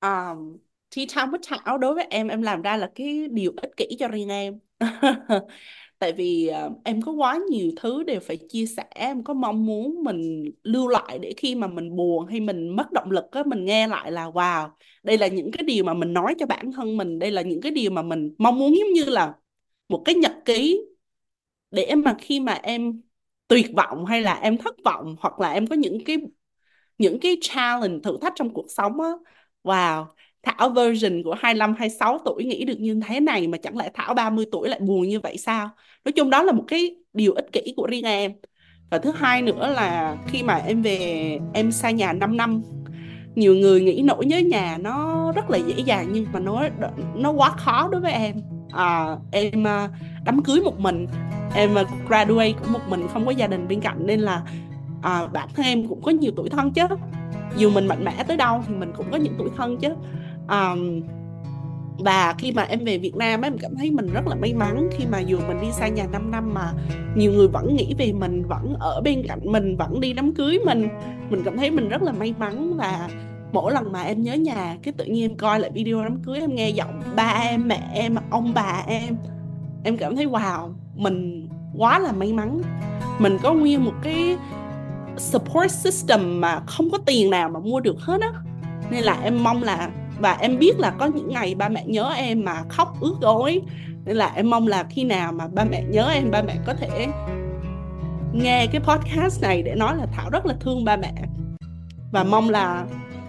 [0.00, 0.34] um, à,
[0.90, 3.86] tea time with Thảo đối với em em làm ra là cái điều ích kỷ
[3.98, 4.58] cho riêng em.
[5.98, 9.66] Tại vì uh, em có quá nhiều thứ đều phải chia sẻ em có mong
[9.66, 13.42] muốn mình lưu lại để khi mà mình buồn hay mình mất động lực á
[13.46, 14.68] mình nghe lại là wow
[15.02, 17.60] đây là những cái điều mà mình nói cho bản thân mình đây là những
[17.60, 18.74] cái điều mà mình mong muốn.
[18.78, 19.34] Giống như là
[19.88, 20.80] một cái nhật ký
[21.70, 23.02] để mà khi mà em
[23.48, 26.16] tuyệt vọng hay là em thất vọng, hoặc là em có những cái
[26.98, 29.10] những cái challenge thử thách trong cuộc sống á.
[29.64, 30.06] Wow,
[30.42, 34.14] Thảo version của 25 26 tuổi nghĩ được như thế này mà chẳng lẽ Thảo
[34.14, 35.70] 30 tuổi lại buồn như vậy sao?
[36.04, 38.32] Nói chung đó là một cái điều ích kỷ của riêng em.
[38.90, 42.62] Và thứ hai nữa là khi mà em về, em xa nhà 5 năm,
[43.34, 46.68] nhiều người nghĩ nỗi nhớ nhà nó rất là dễ dàng nhưng mà nó
[47.16, 48.36] nó quá khó đối với em
[48.72, 49.88] à, em ờ,
[50.24, 51.06] đám cưới một mình.
[51.54, 54.42] Em ờ, graduate cũng một mình không có gia đình bên cạnh nên là
[55.02, 56.86] à, bản thân em cũng có nhiều tuổi thân chứ.
[57.56, 59.88] Dù mình mạnh mẽ tới đâu thì mình cũng có những tuổi thân chứ.
[60.48, 60.74] À,
[61.98, 64.88] và khi mà em về Việt Nam em cảm thấy mình rất là may mắn
[64.92, 66.72] khi mà dù mình đi xa nhà 5 năm mà
[67.16, 70.58] nhiều người vẫn nghĩ về mình vẫn ở bên cạnh mình vẫn đi đám cưới
[70.66, 70.88] mình.
[71.30, 73.08] Mình cảm thấy mình rất là may mắn và
[73.56, 76.40] mỗi lần mà em nhớ nhà, cái tự nhiên em coi lại video đám cưới,
[76.40, 79.16] em nghe giọng ba em, mẹ em, ông bà em
[79.84, 82.62] em cảm thấy, wow, mình quá là may mắn.
[83.18, 84.36] Mình có nguyên một cái
[85.16, 88.32] support system mà không có tiền nào mà mua được hết á.
[88.90, 92.12] Nên là em mong là, và em biết là có những ngày ba mẹ nhớ
[92.16, 93.62] em mà khóc ướt gối.
[94.04, 96.74] Nên là em mong là khi nào mà ba mẹ nhớ em, ba mẹ có
[96.74, 97.06] thể
[98.32, 101.12] nghe cái podcast này để nói là Thảo rất là thương ba mẹ.
[102.12, 102.86] Và mong là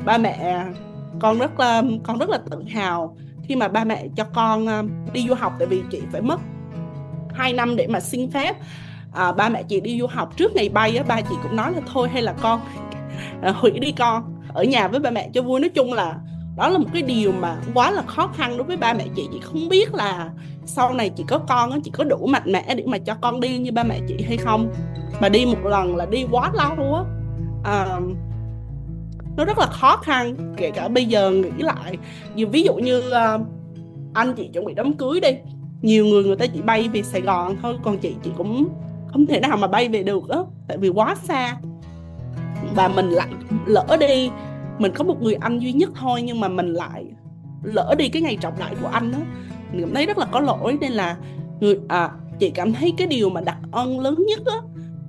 [0.07, 0.65] ba mẹ
[1.19, 3.17] con rất là con rất là tự hào
[3.47, 6.39] khi mà ba mẹ cho con à, đi du học tại vì chị phải mất
[7.33, 8.55] 2 năm để mà xin phép.
[9.13, 11.71] À, ba mẹ chị đi du học trước ngày bay á ba chị cũng nói
[11.71, 12.59] là thôi hay là con
[13.41, 14.23] à, hủy đi con.
[14.53, 15.59] Ở nhà với ba mẹ cho vui.
[15.59, 16.15] Nói chung là
[16.57, 19.27] đó là một cái điều mà quá là khó khăn đối với ba mẹ chị.
[19.31, 20.29] Chị không biết là
[20.65, 23.39] sau này chị có con á chị có đủ mạnh mẽ để mà cho con
[23.39, 24.73] đi như ba mẹ chị hay không.
[25.21, 27.03] Mà đi một lần là đi quá lâu á.
[27.63, 27.99] À,
[29.37, 31.97] nó rất là khó khăn kể cả bây giờ nghĩ lại.
[32.35, 33.41] Như ví dụ như uh,
[34.13, 35.29] anh chị chuẩn bị đám cưới đi
[35.81, 38.69] nhiều người người ta chỉ bay về Sài Gòn thôi còn chị chị cũng
[39.07, 41.57] không thể nào mà bay về được á tại vì quá xa.
[42.75, 43.27] Và mình lại
[43.65, 44.29] lỡ đi
[44.79, 47.05] mình có một người anh duy nhất thôi nhưng mà mình lại
[47.63, 49.17] lỡ đi cái ngày trọng đại của anh đó
[49.71, 51.17] mình cảm thấy rất là có lỗi nên là
[51.59, 54.57] người à chị cảm thấy cái điều mà đặc ân lớn nhất á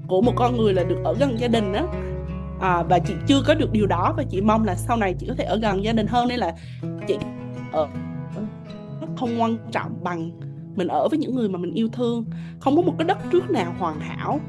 [0.09, 1.83] của một con người là được ở gần gia đình á
[2.61, 5.27] à, và chị chưa có được điều đó và chị mong là sau này chị
[5.29, 6.55] có thể ở gần gia đình hơn nên là
[7.09, 7.17] chị
[7.73, 7.89] ở
[9.17, 10.31] không quan trọng bằng
[10.77, 12.25] mình ở với những người mà mình yêu thương.
[12.61, 14.41] Không có một cái đất trước nào hoàn hảo.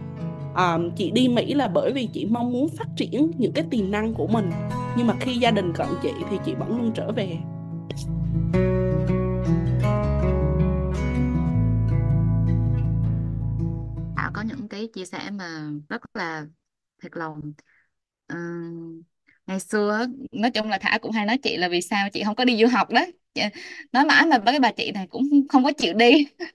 [0.55, 3.91] À, chị đi Mỹ là bởi vì chị mong muốn phát triển những cái tiềm
[3.91, 4.51] năng của mình.
[4.97, 7.37] Nhưng mà khi gia đình cận chị thì chị vẫn luôn trở về.
[14.15, 16.45] Thảo có những cái chia sẻ mà rất là
[17.01, 17.41] thật lòng.
[18.29, 18.35] Ờ,
[19.47, 22.23] ngày xưa á, nói chung là Thảo cũng hay nói chị là vì sao chị
[22.23, 23.05] không có đi du học đó.
[23.33, 23.41] Chị-
[23.91, 26.25] nói mãi mà cái bà chị này cũng không có chịu đi.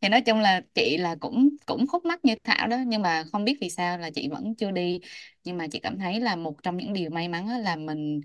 [0.00, 3.24] Thì nói chung là chị là cũng cũng khúc mắc như Thảo đó nhưng mà
[3.32, 5.00] không biết vì sao là chị vẫn chưa đi.
[5.44, 8.20] Nhưng mà chị cảm thấy là một trong những điều may mắn á là mình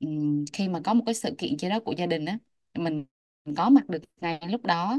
[0.00, 2.38] ừm, khi mà có một cái sự kiện gì đó của gia đình á
[2.78, 3.04] mình
[3.56, 4.98] có mặt được ngay lúc đó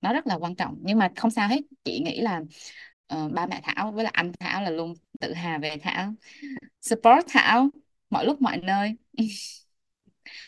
[0.00, 0.78] nó rất là quan trọng.
[0.82, 2.42] Nhưng mà không sao hết chị nghĩ là
[3.12, 6.14] ờ, ba mẹ Thảo với lại anh Thảo là luôn tự hào về Thảo.
[6.80, 7.68] Support Thảo
[8.10, 8.96] mọi lúc mọi nơi.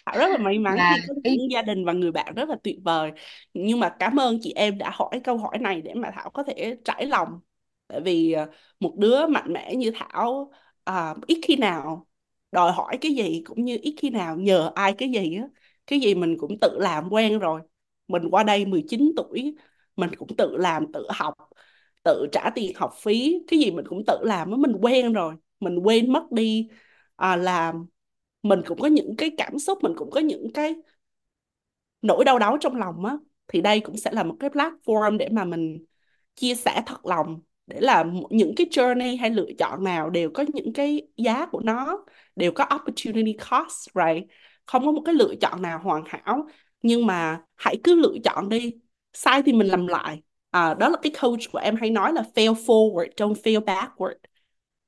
[0.07, 2.48] Thảo rất là may mắn và khi có những gia đình và người bạn rất
[2.48, 3.11] là tuyệt vời.
[3.55, 6.42] Nhưng mà cảm ơn chị em đã hỏi câu hỏi này để mà Thảo có
[6.42, 7.40] thể trải lòng.
[7.88, 8.46] Tại vì à,
[8.81, 10.53] một đứa mạnh mẽ như Thảo
[10.85, 12.07] à, ít khi nào
[12.53, 15.44] đòi hỏi cái gì cũng như ít khi nào nhờ ai cái gì á
[15.87, 17.61] cái gì mình cũng tự làm quen rồi.
[18.09, 19.57] Mình qua đây 19 tuổi
[19.96, 21.35] mình cũng tự làm tự học
[22.05, 25.35] tự trả tiền học phí cái gì mình cũng tự làm á mình quen rồi
[25.61, 26.69] mình quên mất đi
[27.17, 27.87] à, làm.
[28.43, 30.75] Mình cũng có những cái cảm xúc mình cũng có những cái
[32.03, 33.17] nỗi đau đớn trong lòng á
[33.49, 35.85] thì đây cũng sẽ là một cái platform để mà mình
[36.37, 40.45] chia sẻ thật lòng để là những cái journey hay lựa chọn nào đều có
[40.55, 42.05] những cái giá của nó
[42.37, 44.25] đều có opportunity cost right?
[44.67, 46.49] Không có một cái lựa chọn nào hoàn hảo
[46.83, 48.75] nhưng mà hãy cứ lựa chọn đi.
[49.12, 50.23] Sai thì mình làm lại
[50.57, 54.14] uh, đó là cái coach của em hay nói là fail forward don't fail backward.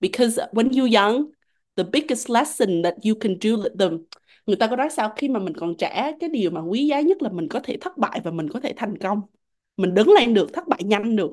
[0.01, 1.31] Because when you're young
[1.77, 3.87] the biggest lesson that you can do the
[4.47, 5.13] người ta có nói sao?
[5.17, 7.77] Khi mà mình còn trẻ cái điều mà quý giá nhất là mình có thể
[7.81, 9.21] thất bại và mình có thể thành công.
[9.77, 11.31] Mình đứng lên được thất bại nhanh được.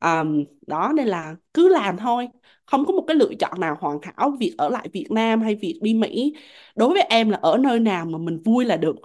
[0.00, 2.28] Um, đó nên là cứ làm thôi.
[2.66, 5.54] Không có một cái lựa chọn nào hoàn hảo việc ở lại Việt Nam hay
[5.54, 6.34] việc đi Mỹ.
[6.76, 8.96] Đối với em là ở nơi nào mà mình vui là được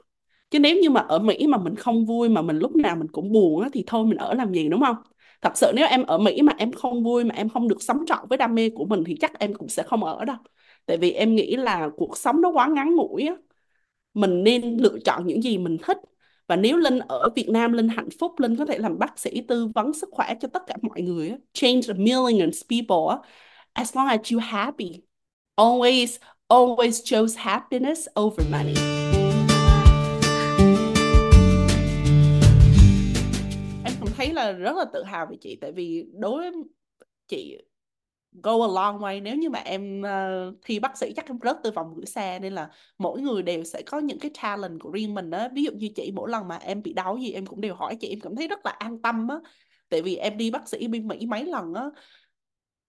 [0.49, 3.07] chứ nếu như mà ở Mỹ mà mình không vui mà mình lúc nào mình
[3.07, 4.95] cũng buồn á, thì thôi mình ở làm gì đúng không
[5.41, 8.05] thật sự nếu em ở Mỹ mà em không vui mà em không được sống
[8.07, 10.37] trọn với đam mê của mình thì chắc em cũng sẽ không ở đâu
[10.85, 13.35] tại vì em nghĩ là cuộc sống nó quá ngắn ngủi á
[14.13, 15.97] mình nên lựa chọn những gì mình thích
[16.47, 19.41] và nếu Linh ở Việt Nam Linh hạnh phúc Linh có thể làm bác sĩ
[19.47, 21.37] tư vấn sức khỏe cho tất cả mọi người á.
[21.53, 23.17] change the millions people á.
[23.73, 25.01] as long as you happy
[25.55, 26.17] always
[26.49, 29.04] always chose happiness over money
[34.17, 35.57] thấy là rất là tự hào về chị.
[35.61, 36.63] Tại vì đối với
[37.27, 37.57] chị
[38.43, 39.23] go a long way.
[39.23, 42.39] Nếu như mà em uh, thi bác sĩ chắc em rớt từ vòng gửi xe.
[42.39, 45.63] Nên là mỗi người đều sẽ có những cái talent của riêng mình đó ví
[45.63, 48.09] dụ như chị mỗi lần mà em bị đau gì em cũng đều hỏi chị.
[48.09, 49.35] Em cảm thấy rất là an tâm á.
[49.89, 51.83] Tại vì em đi bác sĩ bên Mỹ mấy lần á.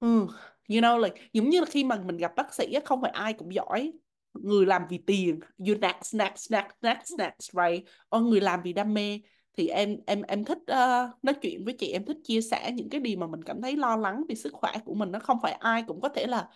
[0.01, 0.27] Ừ,
[0.69, 3.11] you know like giống như là khi mà mình gặp bác sĩ á không phải
[3.11, 3.93] ai cũng giỏi.
[4.35, 5.41] Người làm vì tiền.
[5.59, 7.89] You next next next next next right?
[8.17, 9.21] Or người làm vì đam mê
[9.57, 12.88] thì em em em thích uh, nói chuyện với chị em thích chia sẻ những
[12.90, 15.12] cái điều mà mình cảm thấy lo lắng về sức khỏe của mình.
[15.12, 16.49] Nó không phải ai cũng có thể là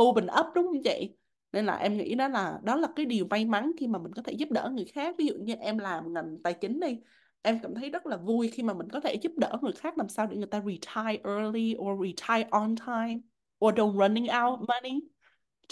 [0.00, 1.16] open up đúng không chị?
[1.52, 4.12] Nên là em nghĩ đó là đó là cái điều may mắn khi mà mình
[4.12, 5.14] có thể giúp đỡ người khác.
[5.18, 6.98] Ví dụ như em làm ngành tài chính đi
[7.42, 9.98] em cảm thấy rất là vui khi mà mình có thể giúp đỡ người khác
[9.98, 13.20] làm sao để người ta retire early or retire on time
[13.64, 15.00] or don't running out money.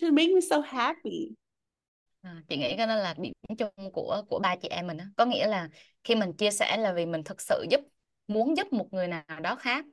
[0.03, 1.31] To make me so happy.
[2.23, 5.05] À, chị nghĩ cái đó là điểm chung của của ba chị em mình đó.
[5.17, 5.69] Có nghĩa là
[6.05, 7.81] khi mình chia sẻ là vì mình thực sự giúp
[8.29, 9.85] muốn giúp một người nào đó khác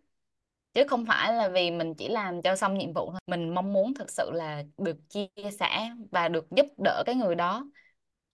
[0.73, 3.21] chứ không phải là vì mình chỉ làm cho xong nhiệm vụ thôi.
[3.27, 5.27] Mình mong muốn thực sự là được chia
[5.59, 7.65] sẻ và được giúp đỡ cái người đó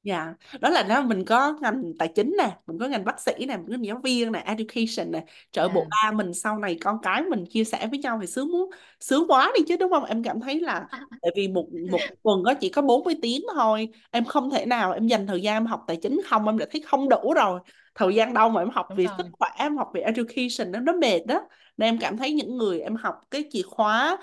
[0.04, 3.32] Dạ, đó là nó mình có ngành tài chính nè, mình có ngành bác sĩ
[3.48, 5.26] nè, mình có giáo viên nè, education nè.
[5.52, 5.92] Trời ơi, bộ à.
[5.92, 9.28] ba mình sau này con cái mình chia sẻ với nhau thì sướng muốn sướng
[9.28, 10.04] quá đi chứ đúng không?
[10.06, 10.88] Em cảm thấy là
[11.22, 14.92] tại vì một một tuần có chỉ có 40 tiếng thôi, em không thể nào
[14.92, 17.60] em dành thời gian em học tài chính không em đã thấy không đủ rồi.
[17.96, 19.18] Thời gian đâu mà em học Đúng về rồi.
[19.18, 21.42] sức khỏe, em học về education nó nó mệt đó.
[21.78, 24.18] Nên em cảm thấy những người em học cái chìa khóa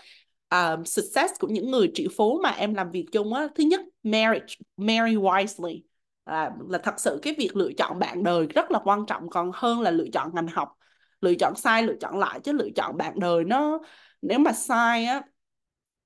[0.50, 3.48] um, success của những người triệu phú mà em làm việc chung á.
[3.54, 5.80] Thứ nhất marriage marry wisely.
[6.24, 9.50] À, là thật sự cái việc lựa chọn bạn đời rất là quan trọng còn
[9.54, 10.74] hơn là lựa chọn ngành học.
[11.20, 13.78] Lựa chọn sai lựa chọn lại chứ lựa chọn bạn đời nó
[14.22, 15.22] nếu mà sai á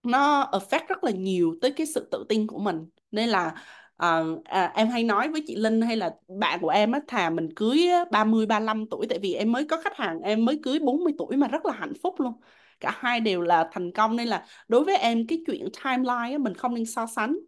[0.03, 2.87] nó affect rất là nhiều tới cái sự tự tin của mình.
[3.11, 3.55] Nên là
[3.97, 7.31] à, à, em hay nói với chị Linh hay là bạn của em á thà
[7.31, 10.79] mình cưới 30 35 tuổi tại vì em mới có khách hàng em mới cưới
[10.79, 12.33] 40 tuổi mà rất là hạnh phúc luôn
[12.83, 16.39] cả hai đều là thành công nên là đối với em cái chuyện timeline á,
[16.39, 17.39] mình không nên so sánh.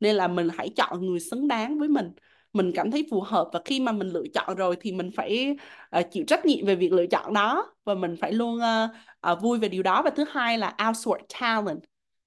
[0.00, 2.12] Nên là mình hãy chọn người xứng đáng với mình.
[2.52, 5.56] Mình cảm thấy phù hợp và khi mà mình lựa chọn rồi thì mình phải
[5.98, 7.74] uh, chịu trách nhiệm về việc lựa chọn đó.
[7.84, 8.90] Và mình phải luôn uh,
[9.32, 10.02] uh, vui về điều đó.
[10.02, 11.80] Và thứ hai là outsource talent.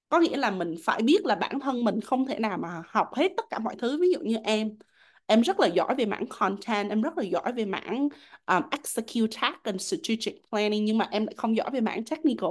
[0.08, 3.08] Có nghĩa là mình phải biết là bản thân mình không thể nào mà học
[3.14, 3.98] hết tất cả mọi thứ.
[4.00, 4.78] Ví dụ như em
[5.26, 8.08] em rất là giỏi về mảng content em rất là giỏi về mảng
[8.46, 12.50] um, execute task and strategic planning nhưng mà em lại không giỏi về mảng technical.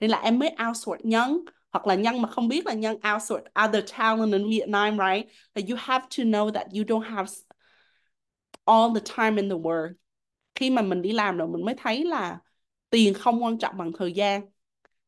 [0.00, 3.44] Nên là em mới outsource nhân hoặc là nhân mà không biết là nhân outsource
[3.64, 5.26] other talent in Vietnam right?
[5.54, 7.26] That you have to know that you don't have
[8.66, 9.94] all the time in the world.
[10.54, 12.38] Khi mà mình đi làm rồi mình mới thấy là
[12.90, 14.42] tiền không quan trọng bằng thời gian.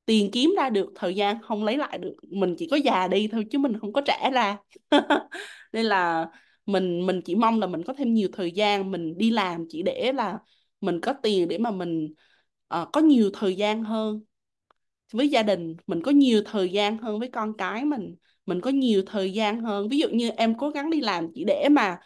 [0.06, 2.16] Tiền kiếm ra được thời gian không lấy lại được.
[2.30, 4.58] Mình chỉ có già đi thôi chứ mình không có trẻ ra.
[5.72, 6.26] Nên là
[6.66, 9.82] mình mình chỉ mong là mình có thêm nhiều thời gian mình đi làm chỉ
[9.82, 10.38] để là
[10.80, 12.14] mình có tiền để mà mình
[12.82, 14.20] uh, có nhiều thời gian hơn.
[15.12, 18.14] Với gia đình mình có nhiều thời gian hơn với con cái mình
[18.46, 19.88] mình có nhiều thời gian hơn.
[19.88, 21.98] Ví dụ như em cố gắng đi làm chỉ để mà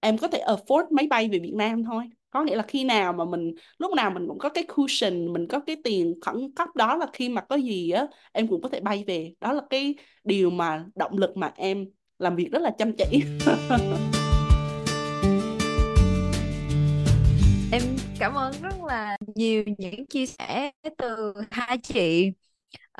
[0.00, 2.04] em có thể afford máy bay về Việt Nam thôi.
[2.30, 5.48] Có nghĩa là khi nào mà mình lúc nào mình cũng có cái cushion mình
[5.48, 8.68] có cái tiền khẩn cấp đó là khi mà có gì á em cũng có
[8.68, 9.34] thể bay về.
[9.40, 11.86] Đó là cái điều mà động lực mà em
[12.18, 13.04] làm việc rất là chăm chỉ.
[17.72, 17.82] Em
[18.18, 22.32] cảm ơn rất là nhiều những chia sẻ từ hai chị.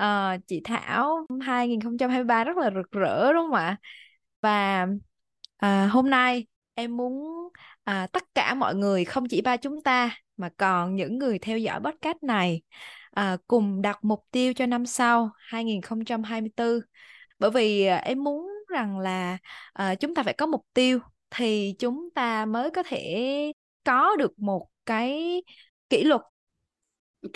[0.02, 3.76] Uh, chị Thảo 2023 rất là rực rỡ đúng không ạ?
[4.40, 4.86] Và
[5.66, 7.48] uh, hôm nay em muốn
[7.84, 11.58] à, tất cả mọi người không chỉ ba chúng ta mà còn những người theo
[11.58, 12.62] dõi podcast này
[13.10, 16.80] à, cùng đặt mục tiêu cho năm sau 2024
[17.38, 19.38] bởi vì à, em muốn rằng là
[19.82, 20.98] uh, chúng ta phải có mục tiêu
[21.30, 23.52] thì chúng ta mới có thể
[23.84, 25.42] có được một cái
[25.90, 26.20] kỷ luật
[27.26, 27.32] Ok,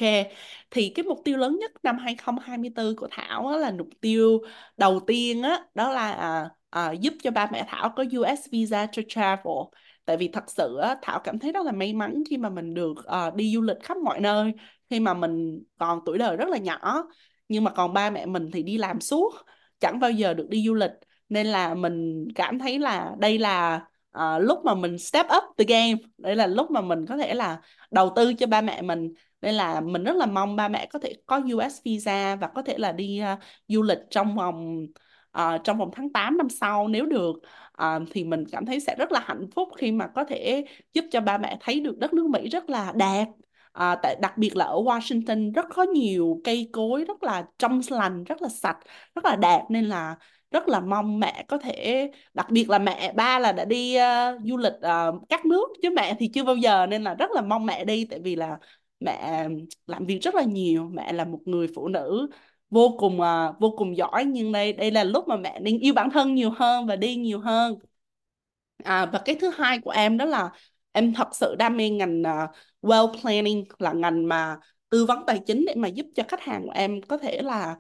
[0.71, 4.39] thì cái mục tiêu lớn nhất năm 2024 của Thảo á, là mục tiêu
[4.77, 8.87] đầu tiên á, đó là à, à, giúp cho ba mẹ Thảo có US visa
[8.87, 9.53] to travel.
[10.05, 12.75] Tại vì thật sự á, Thảo cảm thấy rất là may mắn khi mà mình
[12.75, 14.53] được à, đi du lịch khắp mọi nơi
[14.91, 17.05] khi mà mình còn tuổi đời rất là nhỏ.
[17.49, 19.31] Nhưng mà còn ba mẹ mình thì đi làm suốt,
[19.81, 20.91] chẳng bao giờ được đi du lịch.
[21.31, 23.81] Nên là mình cảm thấy là đây là
[24.19, 25.95] uh, lúc mà mình step up the game.
[26.19, 29.13] Đây là lúc mà mình có thể là đầu tư cho ba mẹ mình.
[29.43, 32.63] Nên là mình rất là mong ba mẹ có thể có US visa và có
[32.63, 33.39] thể là đi uh,
[33.69, 34.87] du lịch trong vòng
[35.39, 37.33] uh, trong vòng tháng 8 năm sau nếu được.
[37.83, 41.05] Uh, thì mình cảm thấy sẽ rất là hạnh phúc khi mà có thể giúp
[41.11, 43.27] cho ba mẹ thấy được đất nước Mỹ rất là đẹp.
[43.73, 47.81] À, tại đặc biệt là ở Washington rất có nhiều cây cối rất là trong
[47.91, 48.79] lành rất là sạch
[49.15, 49.63] rất là đẹp.
[49.69, 50.17] Nên là
[50.51, 54.41] rất là mong mẹ có thể đặc biệt là mẹ ba là đã đi uh,
[54.45, 57.43] du lịch uh, các nước chứ mẹ thì chưa bao giờ nên là rất là
[57.43, 58.59] mong mẹ đi tại vì là
[59.01, 59.49] mẹ
[59.87, 62.29] làm việc rất là nhiều mẹ là một người phụ nữ
[62.71, 65.95] vô cùng uh, vô cùng giỏi nhưng đây đây là lúc mà mẹ nên yêu
[65.95, 67.79] bản thân nhiều hơn và đi nhiều hơn.
[68.85, 70.51] À, và cái thứ hai của em đó là
[70.93, 72.51] em thật sự đam mê ngành uh,
[72.83, 74.57] wealth planning là ngành mà
[74.91, 77.77] tư vấn tài chính để mà giúp cho khách hàng của em có thể là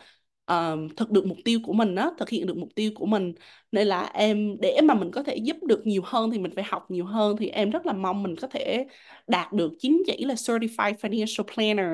[0.51, 3.33] uh, thực được mục tiêu của mình á thực hiện được mục tiêu của mình.
[3.73, 6.65] Nên là em để mà mình có thể giúp được nhiều hơn thì mình phải
[6.65, 7.37] học nhiều hơn.
[7.37, 8.87] Thì em rất là mong mình có thể
[9.27, 11.87] đạt được chứng chỉ là Certified Financial Planner.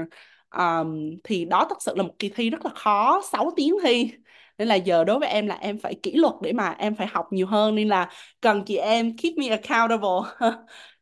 [0.57, 4.11] Um, thì đó thật sự là một kỳ thi rất là khó 6 tiếng thi.
[4.59, 7.07] Nên là giờ đối với em là em phải kỷ luật để mà em phải
[7.07, 7.75] học nhiều hơn.
[7.75, 10.31] Nên là cần chị em keep me accountable.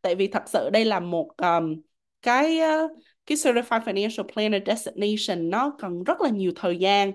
[0.02, 1.74] Tại vì thật sự đây là một um,
[2.22, 2.90] cái uh,
[3.26, 7.12] cái Certified Financial Planner Designation nó cần rất là nhiều thời gian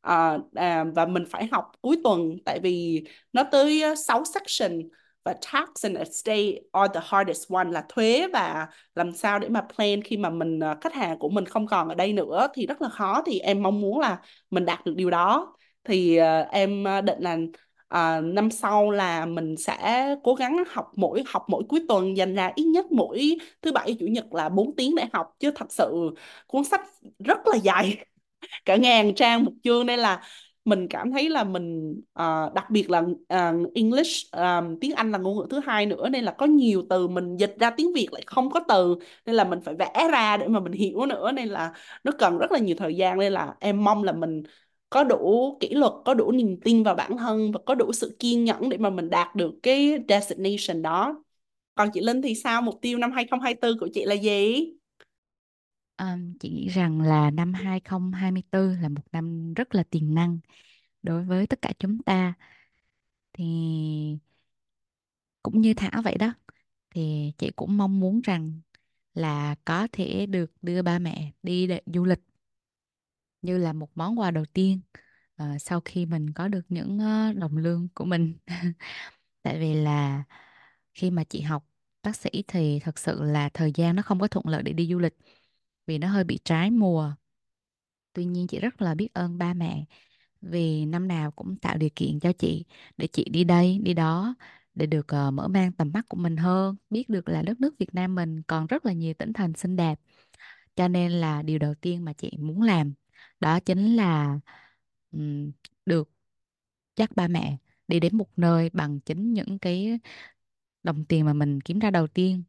[0.00, 4.88] à, à, và mình phải học cuối tuần tại vì nó tới ờ, 6 section
[5.24, 9.66] và tax and estate are the hardest one là thuế và làm sao để mà
[9.76, 12.66] plan khi mà mình ờ, khách hàng của mình không còn ở đây nữa thì
[12.66, 13.22] rất là khó.
[13.26, 14.18] Thì em mong muốn là
[14.50, 15.54] mình đạt được điều đó.
[15.84, 17.36] Thì uh, em định là
[17.94, 22.34] uh, năm sau là mình sẽ cố gắng học mỗi học mỗi cuối tuần dành
[22.34, 25.36] ra ít nhất mỗi thứ bảy chủ nhật là 4 tiếng để học.
[25.38, 26.10] Chứ thật sự
[26.46, 26.80] cuốn sách
[27.18, 28.04] rất là dài
[28.64, 30.22] cả ngàn trang một chương nên là
[30.64, 35.18] mình cảm thấy là mình uh, đặc biệt là uh, English um, tiếng Anh là
[35.18, 38.08] ngôn ngữ thứ hai nữa nên là có nhiều từ mình dịch ra tiếng Việt
[38.12, 38.96] lại không có từ
[39.26, 41.72] nên là mình phải vẽ ra để mà mình hiểu nữa nên là
[42.04, 44.42] nó cần rất là nhiều thời gian nên là em mong là mình
[44.90, 48.16] có đủ kỷ luật, có đủ niềm tin vào bản thân và có đủ sự
[48.18, 51.24] kiên nhẫn để mà mình đạt được cái destination đó.
[51.74, 52.62] Còn chị Linh thì sao?
[52.62, 54.64] Mục tiêu năm 2024 của chị là gì?
[55.98, 60.38] Um, chị nghĩ rằng là năm 2024 là một năm rất là tiềm năng
[61.02, 62.34] đối với tất cả chúng ta.
[63.32, 63.44] Thì
[65.42, 66.34] cũng như Thảo vậy đó.
[66.90, 68.60] Thì chị cũng mong muốn rằng
[69.14, 72.20] là có thể được đưa ba mẹ đi để du lịch
[73.42, 74.80] như là một món quà đầu tiên
[75.42, 78.34] uh, sau khi mình có được những uh, đồng lương của mình.
[79.42, 80.24] Tại vì là
[80.94, 81.66] khi mà chị học
[82.02, 84.88] bác sĩ thì thật sự là thời gian nó không có thuận lợi để đi
[84.88, 85.14] du lịch
[85.88, 87.12] vì nó hơi bị trái mùa.
[88.12, 89.84] Tuy nhiên chị rất là biết ơn ba mẹ
[90.42, 92.64] vì năm nào cũng tạo điều kiện cho chị
[92.96, 94.34] để chị đi đây, đi đó
[94.74, 97.74] để được uh, mở mang tầm mắt của mình hơn, biết được là đất nước
[97.78, 100.00] Việt Nam mình còn rất là nhiều tỉnh thành xinh đẹp.
[100.76, 102.94] Cho nên là điều đầu tiên mà chị muốn làm
[103.40, 104.40] đó chính là
[105.12, 105.52] um,
[105.86, 106.10] được
[106.96, 107.58] dắt ba mẹ
[107.88, 110.00] đi đến một nơi bằng chính những cái
[110.82, 112.44] đồng tiền mà mình kiếm ra đầu tiên.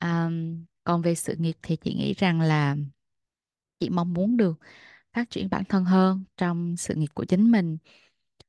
[0.00, 2.76] Um, còn về sự nghiệp thì chị nghĩ rằng là
[3.80, 4.58] chị mong muốn được
[5.14, 7.78] phát triển bản thân hơn trong sự nghiệp của chính mình.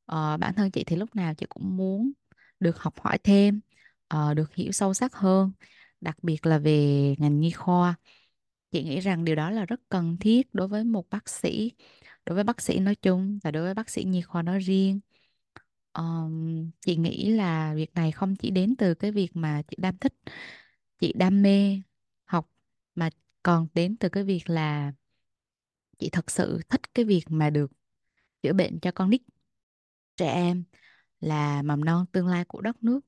[0.06, 2.12] Ờ, bản thân chị thì lúc nào chị cũng muốn
[2.60, 3.62] được học hỏi thêm,
[4.08, 5.52] ờ, được hiểu sâu sắc hơn,
[6.02, 7.96] đặc biệt là về ngành nhi khoa.
[8.72, 11.72] chị nghĩ rằng điều đó là rất cần thiết đối với một bác sĩ
[12.26, 15.02] đối với bác sĩ nói chung và đối với bác sĩ nhi khoa nói riêng
[15.94, 19.98] um, chị nghĩ là việc này không chỉ đến từ cái việc mà chị đam
[19.98, 20.14] thích
[21.00, 21.82] chị đam mê
[22.96, 23.10] mà
[23.44, 24.94] còn đến từ cái việc là
[26.00, 27.72] chị thật sự thích cái việc mà được
[28.44, 29.22] chữa bệnh cho con nít
[30.18, 30.64] trẻ em
[31.22, 33.02] là mầm non tương lai của đất nước.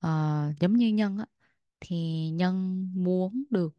[0.00, 0.10] À,
[0.60, 1.26] giống như Nhân á
[1.80, 1.96] thì
[2.30, 3.76] Nhân muốn được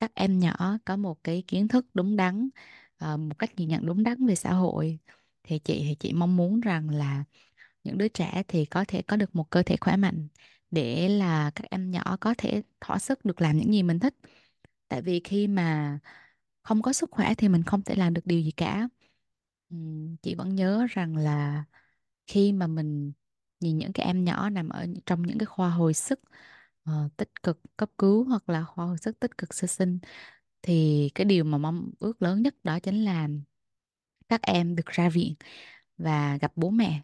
[0.00, 2.48] các em nhỏ có một cái kiến thức đúng đắn
[2.96, 4.98] à, một cách nhìn nhận đúng đắn về xã hội.
[5.42, 7.24] Thì chị thì chị mong muốn rằng là
[7.84, 10.28] những đứa trẻ thì có thể có được một cơ thể khỏe mạnh
[10.70, 14.14] để là các em nhỏ có thể thỏa sức được làm những gì mình thích.
[14.88, 15.98] Tại vì khi mà
[16.62, 18.88] không có sức khỏe thì mình không thể làm được điều gì cả.
[20.22, 21.64] Chị vẫn nhớ rằng là
[22.26, 23.12] khi mà mình
[23.60, 26.20] nhìn những cái em nhỏ nằm ở trong những cái khoa hồi sức
[26.90, 29.98] uh, tích cực cấp cứu hoặc là khoa hồi sức tích cực sơ sinh
[30.62, 33.28] thì cái điều mà mong ước lớn nhất đó chính là
[34.28, 35.34] các em được ra viện
[35.98, 37.02] và gặp bố mẹ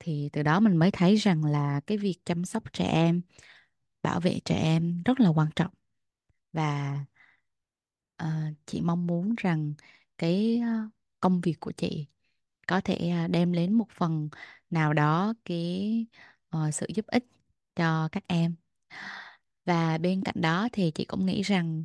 [0.00, 3.22] thì từ đó mình mới thấy rằng là cái việc chăm sóc trẻ em
[4.02, 5.72] bảo vệ trẻ em rất là quan trọng.
[6.52, 6.98] Và
[8.22, 8.28] uh,
[8.66, 9.74] chị mong muốn rằng
[10.18, 10.68] cái ờ,
[11.20, 12.06] công việc của chị
[12.68, 14.28] có thể ờ, đem đến một phần
[14.70, 16.06] nào đó cái
[16.56, 17.26] uh, sự giúp ích
[17.76, 18.56] cho các em.
[19.64, 21.84] Và bên cạnh đó thì chị cũng nghĩ rằng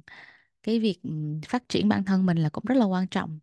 [0.64, 1.02] cái việc
[1.50, 3.40] phát triển bản thân mình là cũng rất là quan trọng.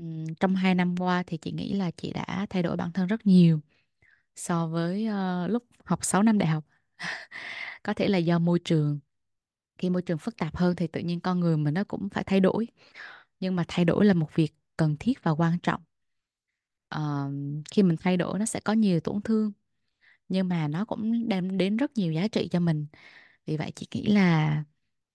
[0.00, 3.06] Ừm, trong hai năm qua thì chị nghĩ là chị đã thay đổi bản thân
[3.06, 3.60] rất nhiều
[4.36, 6.64] so với ờ, lúc học 6 năm đại học.
[7.84, 9.00] Có thể là do môi trường.
[9.78, 12.24] Khi môi trường phức tạp hơn thì tự nhiên con người mình nó cũng phải
[12.24, 12.68] thay đổi.
[13.40, 15.82] Nhưng mà thay đổi là một việc cần thiết và quan trọng.
[16.88, 17.30] Ờ,
[17.70, 19.52] khi mình thay đổi nó sẽ có nhiều tổn thương
[20.28, 22.86] nhưng mà nó cũng đem đến rất nhiều giá trị cho mình.
[23.46, 24.64] Vì vậy chị nghĩ là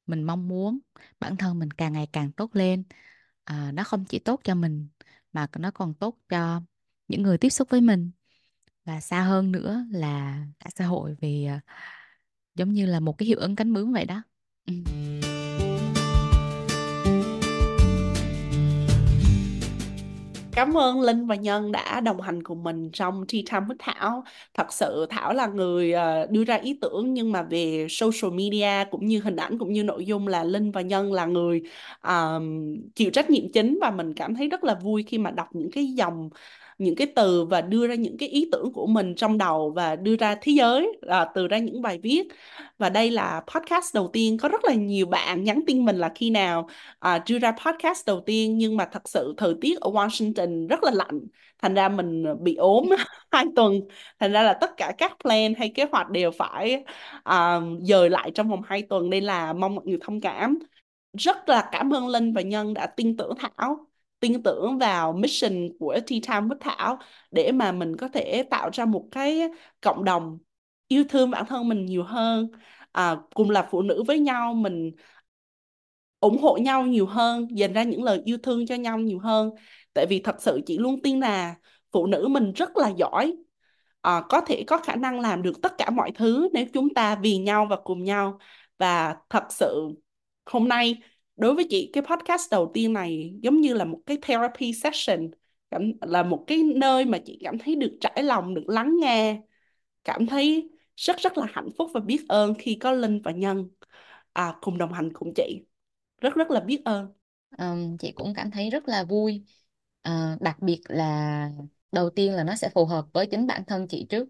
[0.08, 0.80] mình mong muốn
[1.20, 2.84] bản thân mình càng ngày càng tốt lên
[3.46, 4.88] à, nó không chỉ tốt cho mình
[5.34, 6.62] mà nó còn tốt cho
[7.08, 8.12] những người tiếp xúc với mình
[8.86, 11.62] và xa hơn nữa là cả xã hội vì à,
[12.56, 14.24] giống như là một cái hiệu ứng cánh bướm vậy đó
[14.68, 14.74] ừ.
[20.56, 24.24] Cảm ơn Linh và Nhân đã đồng hành cùng mình trong Tea Time với Thảo.
[24.53, 28.86] Thật sự Thảo là người ờ, đưa ra ý tưởng nhưng mà về social media
[28.91, 31.62] cũng như hình ảnh cũng như nội dung là Linh và Nhân là người
[32.03, 35.47] um, chịu trách nhiệm chính và mình cảm thấy rất là vui khi mà đọc
[35.51, 36.30] những cái dòng
[36.78, 39.95] những cái từ và đưa ra những cái ý tưởng của mình trong đầu và
[39.95, 42.23] đưa ra thế giới à, từ ra những bài viết.
[42.78, 46.11] Và đây là podcast đầu tiên có rất là nhiều bạn nhắn tin mình là
[46.15, 46.69] khi nào
[46.99, 50.84] à, đưa ra podcast đầu tiên nhưng mà thật sự thời tiết ở Washington rất
[50.84, 51.19] là lạnh
[51.61, 52.89] thành ra mình bị ốm
[53.32, 53.80] hai tuần
[54.19, 56.84] thành ra là tất cả các plan hay kế hoạch đều phải
[57.23, 59.09] à, dời lại trong vòng hai tuần.
[59.09, 60.59] Nên là mong mọi người thông cảm.
[61.17, 63.88] Rất là cảm ơn Linh và Nhân đã tin tưởng Thảo
[64.26, 66.99] tin tưởng vào mission của Tea Time với Thảo
[67.32, 69.41] để mà mình có thể tạo ra một cái
[69.82, 70.38] cộng đồng
[70.88, 72.47] yêu thương bản thân mình nhiều hơn.
[72.91, 74.91] À, cùng là phụ nữ với nhau mình
[76.19, 79.51] ủng hộ nhau nhiều hơn dành ra những lời yêu thương cho nhau nhiều hơn.
[79.93, 81.55] Tại vì thật sự chị luôn tin là
[81.91, 83.34] phụ nữ mình rất là giỏi.
[84.01, 87.15] À, có thể có khả năng làm được tất cả mọi thứ nếu chúng ta
[87.15, 88.39] vì nhau và cùng nhau.
[88.78, 89.89] Và thật sự
[90.45, 90.95] hôm nay
[91.38, 95.32] đối với chị cái podcast đầu tiên này giống như là một cái therapy session
[95.72, 99.42] cảm, là một cái nơi mà chị cảm thấy được trải lòng được lắng nghe
[100.04, 103.70] cảm thấy rất rất là hạnh phúc và biết ơn khi có Linh và Nhân.
[104.34, 105.66] À, cùng đồng hành cùng chị.
[106.22, 107.14] Rất rất là biết ơn.
[107.58, 109.44] Um, chị cũng cảm thấy rất là vui.
[110.10, 111.50] Uh, đặc biệt là
[111.92, 114.30] đầu tiên là nó sẽ phù hợp với chính bản thân chị trước.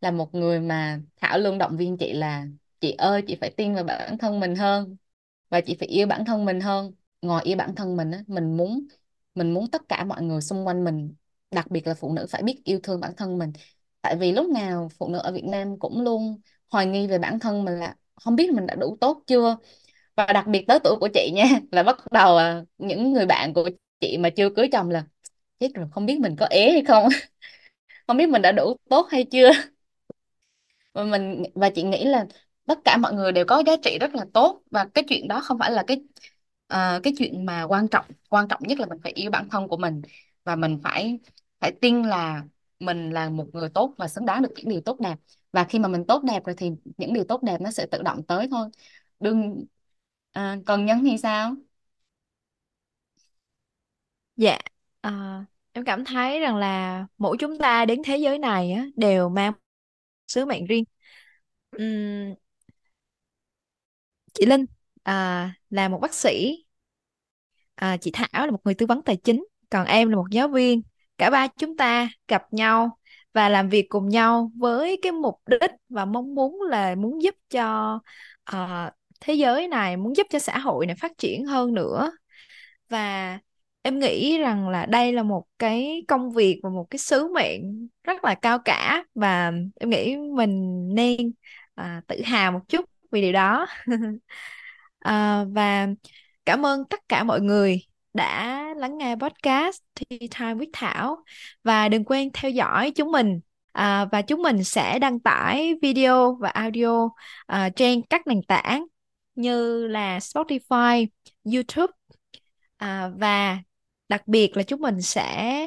[0.00, 2.46] Là một người mà Thảo luôn động viên chị là
[2.80, 4.96] chị ơi chị phải tin vào bản thân mình hơn
[5.50, 6.92] và chị phải yêu bản thân mình hơn.
[7.22, 8.86] Ngoài yêu bản thân mình á, mình muốn
[9.34, 11.14] mình muốn tất cả mọi người xung quanh mình,
[11.50, 13.52] đặc biệt là phụ nữ phải biết yêu thương bản thân mình.
[14.02, 16.40] Tại vì lúc nào phụ nữ ở Việt Nam cũng luôn
[16.70, 19.56] hoài nghi về bản thân mình là không biết mình đã đủ tốt chưa.
[20.16, 23.54] Và đặc biệt tới tuổi của chị nha, là bắt đầu à, những người bạn
[23.54, 23.70] của
[24.00, 25.04] chị mà chưa cưới chồng là
[25.60, 27.08] chết rồi, không biết mình có ế hay không?
[28.06, 29.50] Không biết mình đã đủ tốt hay chưa?
[30.92, 32.26] Và mình, và chị nghĩ là
[32.70, 35.40] tất cả mọi người đều có giá trị rất là tốt và cái chuyện đó
[35.40, 35.96] không phải là cái
[36.74, 38.04] uh, cái chuyện mà quan trọng.
[38.28, 40.02] Quan trọng nhất là mình phải yêu bản thân của mình
[40.44, 41.18] và mình phải
[41.60, 42.42] phải tin là
[42.80, 45.14] mình là một người tốt và xứng đáng được những điều tốt đẹp.
[45.52, 48.02] Và khi mà mình tốt đẹp rồi thì những điều tốt đẹp nó sẽ tự
[48.02, 48.68] động tới thôi.
[49.20, 49.64] Đừng
[50.32, 51.56] ờ, à, còn Nhân thì sao?
[54.36, 54.58] Dạ,
[55.00, 55.10] ờ,
[55.72, 59.52] em cảm thấy rằng là mỗi chúng ta đến thế giới này á, đều mang
[60.28, 60.84] sứ mệnh riêng
[64.32, 64.66] chị Linh,
[65.02, 66.64] à, là một bác sĩ.
[67.74, 70.48] À, chị Thảo là một người tư vấn tài chính còn em là một giáo
[70.48, 70.82] viên.
[71.18, 72.98] Cả ba chúng ta gặp nhau
[73.32, 77.34] và làm việc cùng nhau với cái mục đích và mong muốn là muốn giúp
[77.50, 78.00] cho
[78.52, 82.12] uh, thế giới này muốn giúp cho xã hội này phát triển hơn nữa.
[82.88, 83.38] Và
[83.82, 87.88] em nghĩ rằng là đây là một cái công việc và một cái sứ mệnh
[88.04, 91.32] rất là cao cả và em nghĩ mình nên
[91.80, 93.66] uh, tự hào một chút vì điều đó.
[95.00, 95.86] À, và
[96.46, 97.80] cảm ơn tất cả mọi người
[98.14, 101.24] đã lắng nghe podcast Tea Time with Thảo.
[101.64, 103.40] Và đừng quên theo dõi chúng mình.
[103.72, 107.08] À, và chúng mình sẽ đăng tải video và audio
[107.46, 108.86] à, trên các nền tảng
[109.34, 111.06] như là Spotify,
[111.54, 111.92] YouTube.
[112.76, 113.58] À, và
[114.08, 115.66] đặc biệt là chúng mình sẽ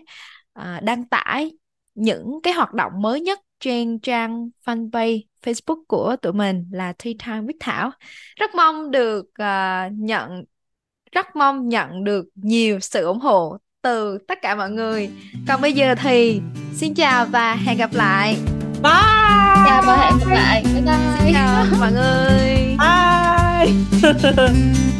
[0.53, 1.51] à, đăng tải
[1.95, 7.13] những cái hoạt động mới nhất trên trang fanpage Facebook của tụi mình là Tea
[7.25, 7.91] Time with Thảo.
[8.35, 10.43] Rất mong được uh, nhận
[11.11, 15.09] rất mong nhận được nhiều sự ủng hộ từ tất cả mọi người.
[15.47, 16.41] Còn bây giờ thì
[16.73, 18.37] xin chào và hẹn gặp lại.
[18.83, 19.63] Bye.
[19.65, 20.63] Chào và hẹn gặp lại.
[20.63, 20.95] Bye bye.
[21.19, 22.77] Xin chào mọi người.
[22.79, 23.73] Bye.